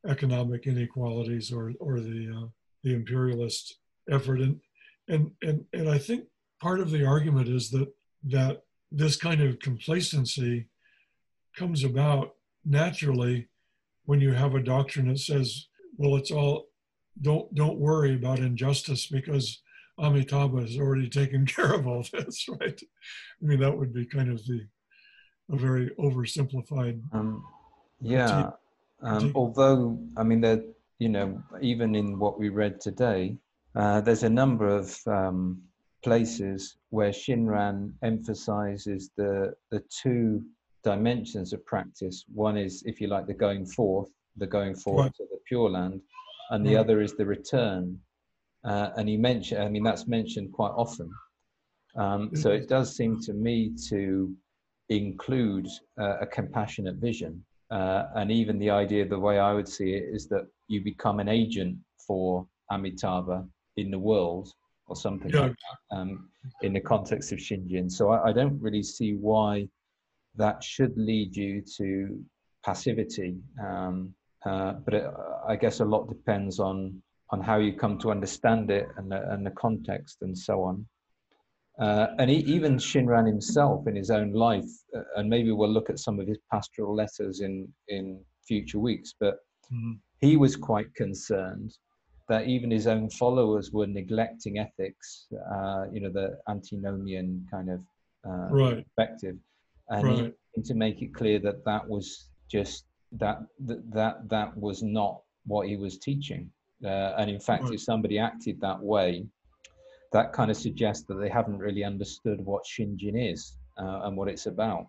[0.08, 2.48] economic inequalities or, or the, uh,
[2.84, 3.78] the imperialist
[4.10, 4.40] effort.
[4.42, 4.60] And,
[5.08, 6.26] and, and, and I think
[6.62, 7.88] part of the argument is that,
[8.26, 10.68] that this kind of complacency
[11.56, 12.36] comes about
[12.66, 13.48] naturally
[14.06, 16.68] when you have a doctrine that says, well, it's all,
[17.22, 19.62] don't, don't worry about injustice because
[20.00, 22.80] Amitabha has already taken care of all this, right?
[22.82, 24.66] I mean, that would be kind of the,
[25.52, 27.02] a very oversimplified.
[27.14, 27.44] Um,
[28.02, 28.52] yeah.
[29.04, 30.64] Um, although, I mean, that
[31.00, 33.38] you know, even in what we read today,
[33.76, 35.62] uh, there's a number of um,
[36.04, 40.44] places where Shinran emphasizes the the two
[40.84, 42.26] dimensions of practice.
[42.34, 45.16] One is, if you like, the going forth, the going forth right.
[45.16, 46.02] to the Pure Land,
[46.52, 48.00] and the other is the return.
[48.64, 51.12] Uh, and he mentioned, I mean, that's mentioned quite often.
[51.96, 54.34] Um, so it does seem to me to
[54.90, 55.68] include
[56.00, 57.44] uh, a compassionate vision.
[57.74, 61.20] Uh, and even the idea, the way I would see it, is that you become
[61.20, 63.48] an agent for Amitabha
[63.78, 64.54] in the world
[64.86, 65.42] or something yeah.
[65.42, 66.30] like that, um,
[66.62, 67.92] in the context of Shinjin.
[67.92, 69.68] So I, I, don't really see why
[70.36, 72.24] that should lead you to
[72.64, 73.38] passivity.
[73.66, 74.14] Um,
[74.46, 75.06] uh, but it,
[75.48, 77.02] I guess a lot depends on
[77.32, 80.86] on how you come to understand it and the, and the context and so on.
[81.80, 85.90] Uh, and he, even Shinran himself in his own life, uh, and maybe we'll look
[85.90, 89.16] at some of his pastoral letters in in future weeks.
[89.20, 89.40] But
[89.74, 89.94] mm-hmm.
[90.22, 91.76] he was quite concerned
[92.30, 95.28] that even his own followers were neglecting ethics.
[95.52, 97.82] Uh, you know, the antinomian kind of
[98.28, 98.86] uh, right.
[98.86, 99.38] perspective
[99.90, 100.34] and right.
[100.66, 105.68] to make it clear that that was just that that that, that was not what
[105.68, 106.50] he was teaching
[106.86, 107.74] uh, and in fact right.
[107.74, 109.26] if somebody acted that way
[110.14, 114.30] that kind of suggests that they haven't really understood what shinjin is uh, and what
[114.30, 114.88] it's about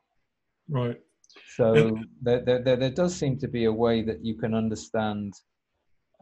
[0.69, 1.01] right
[1.57, 5.33] so there, there, there, does seem to be a way that you can understand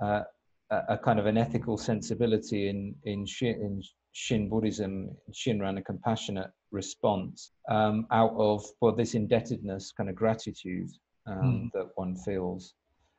[0.01, 0.23] uh,
[0.71, 3.83] a, a, kind of an ethical sensibility in in Shin, in
[4.13, 10.89] Shin Buddhism, Shinran, a compassionate response um, out of well this indebtedness, kind of gratitude
[11.27, 11.71] um, mm.
[11.75, 12.75] that one feels.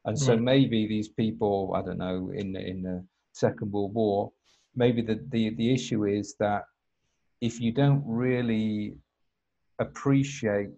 [0.06, 4.32] And so maybe these people, I don't know, in in the Second World War.
[4.76, 6.64] Maybe the, the, the issue is that
[7.42, 8.96] if you don't really
[9.80, 10.70] appreciate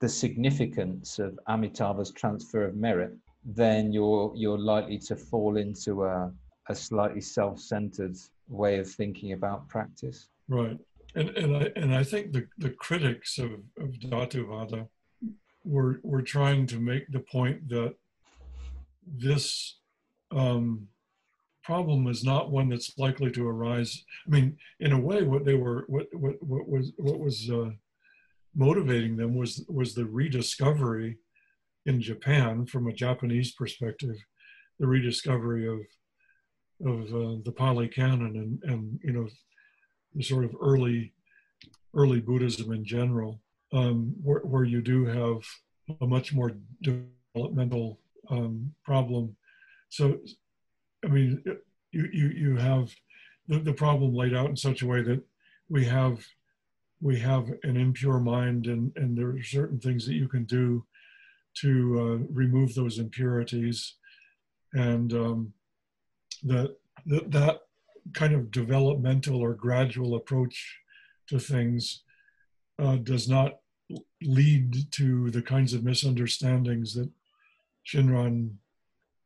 [0.00, 3.12] the significance of Amitabha's transfer of merit,
[3.44, 6.30] then you're you're likely to fall into a,
[6.68, 8.16] a slightly self-centered
[8.48, 10.28] way of thinking about practice.
[10.48, 10.78] Right.
[11.14, 14.88] And and I and I think the, the critics of, of Dhatuvada
[15.64, 17.94] were were trying to make the point that
[19.06, 19.78] this
[20.30, 20.86] um,
[21.62, 24.04] problem is not one that's likely to arise.
[24.26, 27.70] I mean, in a way, what they were, what what what was what was uh,
[28.54, 31.18] motivating them was was the rediscovery
[31.86, 34.16] in Japan, from a Japanese perspective,
[34.78, 35.80] the rediscovery of
[36.86, 39.28] of uh, the Pali Canon and and you know
[40.14, 41.12] the sort of early
[41.94, 43.40] early Buddhism in general,
[43.72, 45.42] um, where, where you do have
[46.00, 46.52] a much more
[46.82, 47.98] developmental
[48.30, 49.36] um, problem.
[49.88, 50.20] So,
[51.04, 51.42] I mean,
[51.92, 52.90] you you you have
[53.48, 55.22] the, the problem laid out in such a way that
[55.68, 56.24] we have
[57.00, 60.84] we have an impure mind and and there are certain things that you can do
[61.54, 63.94] to uh, remove those impurities.
[64.72, 65.52] And um,
[66.44, 66.76] that,
[67.06, 67.60] that that
[68.14, 70.78] kind of developmental or gradual approach
[71.28, 72.02] to things
[72.78, 73.58] uh, does not
[74.22, 77.10] lead to the kinds of misunderstandings that
[77.86, 78.52] Shinran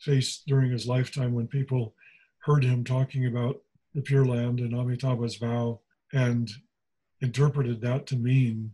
[0.01, 1.95] faced during his lifetime when people
[2.41, 3.61] heard him talking about
[3.95, 5.81] the Pure Land and Amitabha's vow
[6.13, 6.51] and
[7.21, 8.73] interpreted that to mean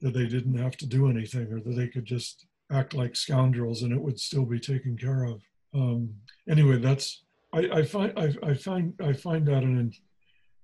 [0.00, 3.82] that they didn't have to do anything or that they could just act like scoundrels
[3.82, 5.42] and it would still be taken care of.
[5.74, 6.14] Um,
[6.48, 7.22] anyway, that's
[7.52, 9.92] I, I find I, I, find I find that an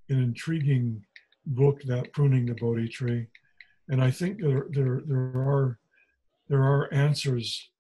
[0.09, 1.05] an intriguing
[1.47, 3.27] book that pruning the Bodhi tree,
[3.89, 5.79] and I think there there there are
[6.49, 7.71] there are answers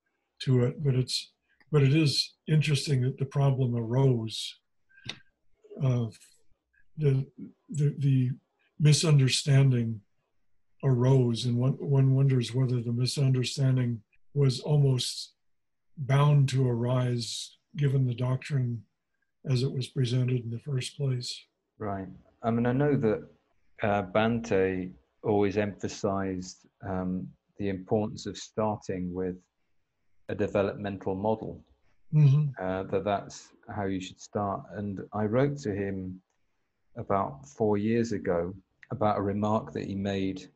[0.41, 1.33] to it, but it's
[1.71, 4.55] but it is interesting that the problem arose.
[5.83, 6.07] Uh,
[6.97, 7.25] the,
[7.69, 8.31] the the
[8.81, 10.01] misunderstanding
[10.83, 14.03] arose, and one one wonders whether the misunderstanding
[14.35, 15.35] was almost
[15.97, 18.83] bound to arise given the doctrine
[19.49, 21.45] as it was presented in the first place.
[21.79, 22.09] Right.
[22.43, 23.29] I mean, I know that
[23.83, 24.91] uh, Bhante
[25.23, 29.37] always emphasized um, the importance of starting with
[30.29, 31.61] a developmental model.
[32.15, 32.51] Mm-hmm.
[32.63, 34.63] Uh, that that's how you should start.
[34.75, 36.21] And I wrote to him
[36.97, 38.55] about four years ago
[38.91, 40.49] about a remark that he made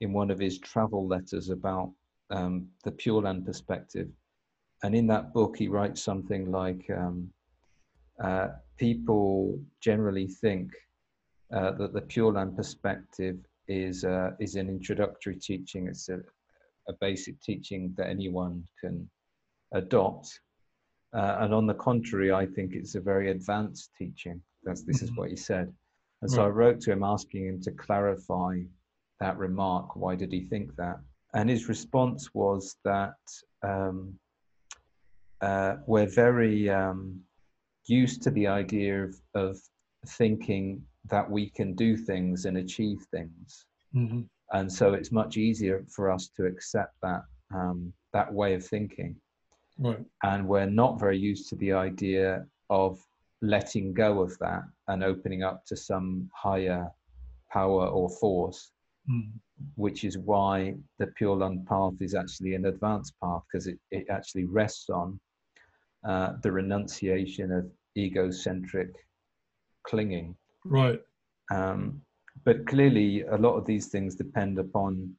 [0.00, 1.92] in one of his travel letters about
[2.30, 4.08] um, the Pure Land perspective.
[4.82, 7.30] And in that book, he writes something like um,
[8.22, 10.70] uh, people generally think
[11.52, 16.20] uh, that the Pure Land perspective is, uh, is an introductory teaching, it's a,
[16.88, 19.08] a, basic teaching that anyone can
[19.74, 20.40] adopt.
[21.14, 24.40] Uh, and on the contrary, I think it's a very advanced teaching.
[24.64, 25.04] That's, this mm-hmm.
[25.04, 25.72] is what he said.
[26.22, 26.42] And so.
[26.42, 28.60] I wrote to him asking him to clarify
[29.20, 29.94] that remark.
[29.94, 30.98] Why did he think that?
[31.34, 33.16] and his response was that
[33.62, 34.14] um,
[35.40, 37.20] uh, we're very um,
[37.86, 39.60] used to the idea of, of,
[40.18, 43.64] thinking that we can do things and achieve things.
[43.96, 44.20] Mm-hmm.
[44.52, 47.22] And so it's much easier for us to accept that
[47.54, 49.16] um, that way of thinking.
[49.78, 50.04] Right.
[50.22, 52.98] And we're not very used to the idea of
[53.42, 56.88] letting go of that and opening up to some higher
[57.50, 58.70] power or force.
[59.10, 59.32] Mm
[59.76, 64.06] which is why the Pure Land path is actually an advanced path because it, it
[64.10, 65.18] actually rests on
[66.06, 68.94] uh, the renunciation of egocentric
[69.84, 70.36] clinging.
[70.64, 71.00] Right.
[71.50, 72.02] Um,
[72.44, 75.14] but clearly, a lot of these things depend upon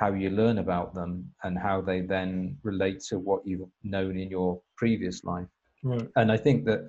[0.00, 4.30] how you learn about them and how they then relate to what you've known in
[4.30, 5.46] your previous life.
[5.84, 6.08] Right.
[6.16, 6.80] And I think that,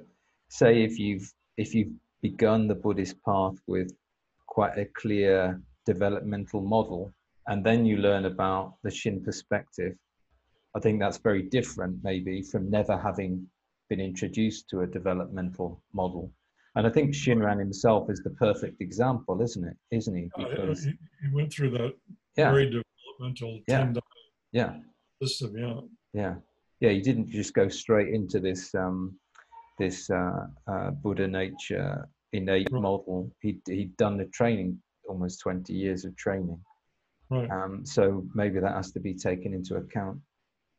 [0.48, 3.90] say, if you've if you've begun the Buddhist path with
[4.48, 7.14] quite a clear developmental model,
[7.48, 9.94] and then you learn about the Shin perspective.
[10.74, 13.46] I think that's very different, maybe, from never having
[13.90, 16.32] been introduced to a developmental model.
[16.76, 19.76] And I think Shinran himself is the perfect example, isn't it?
[19.92, 20.30] Isn't he?
[20.40, 20.92] Uh, because he,
[21.22, 21.94] he went through that
[22.38, 22.52] yeah.
[22.52, 22.70] very
[23.68, 23.92] yeah.
[24.52, 24.74] yeah.
[25.22, 25.58] system.
[25.58, 25.80] Yeah.
[26.14, 26.36] Yeah.
[26.80, 26.90] Yeah.
[26.90, 29.18] He didn't just go straight into this um,
[29.80, 32.82] this uh, uh, Buddha nature innate right.
[32.82, 33.32] model.
[33.42, 36.60] He'd, he'd done the training almost 20 years of training.
[37.30, 37.50] Right.
[37.50, 40.20] Um, so maybe that has to be taken into account.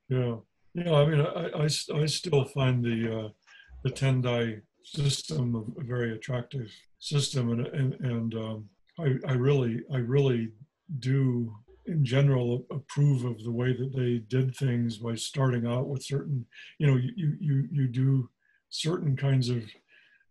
[0.09, 0.36] Yeah.
[0.74, 0.93] Yeah.
[0.95, 3.28] I mean, I, I, I still find the, uh,
[3.84, 7.53] the Tendai system a very attractive system.
[7.53, 8.68] And, and, and um,
[8.99, 10.51] I, I really, I really
[10.99, 11.55] do
[11.86, 16.46] in general approve of the way that they did things by starting out with certain,
[16.78, 18.30] you know, you, you, you do
[18.68, 19.64] certain kinds of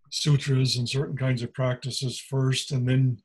[0.10, 3.18] sutras and certain kinds of practices first, and then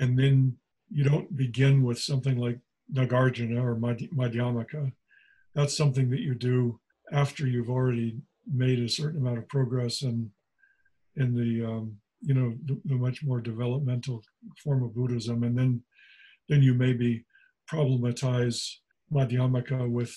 [0.00, 0.56] and then
[0.90, 2.58] you don't begin with something like
[2.92, 4.92] Nagarjuna or Madhyamaka.
[5.54, 6.80] That's something that you do
[7.12, 8.16] after you've already
[8.52, 10.30] made a certain amount of progress in
[11.16, 14.22] in the um, you know the, the, much more developmental
[14.62, 15.82] form of Buddhism, and then
[16.48, 17.24] then you maybe
[17.70, 18.76] problematize
[19.12, 20.14] Madhyamaka with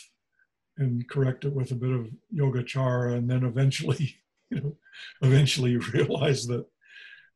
[0.77, 4.15] and correct it with a bit of yogacara, and then eventually
[4.49, 4.75] you know
[5.21, 6.65] eventually you realize that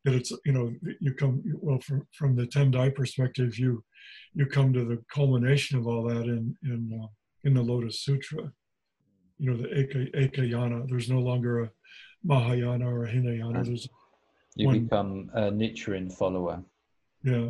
[0.05, 3.83] that it's you know you come well from from the Tendai perspective you
[4.33, 7.07] you come to the culmination of all that in in uh,
[7.43, 8.51] in the Lotus Sutra.
[9.37, 11.71] You know the Eka, Ekayana there's no longer a
[12.23, 13.65] Mahayana or a Hinayana.
[13.65, 13.87] There's
[14.55, 16.63] you one, become a Nichiren follower.
[17.23, 17.49] Yeah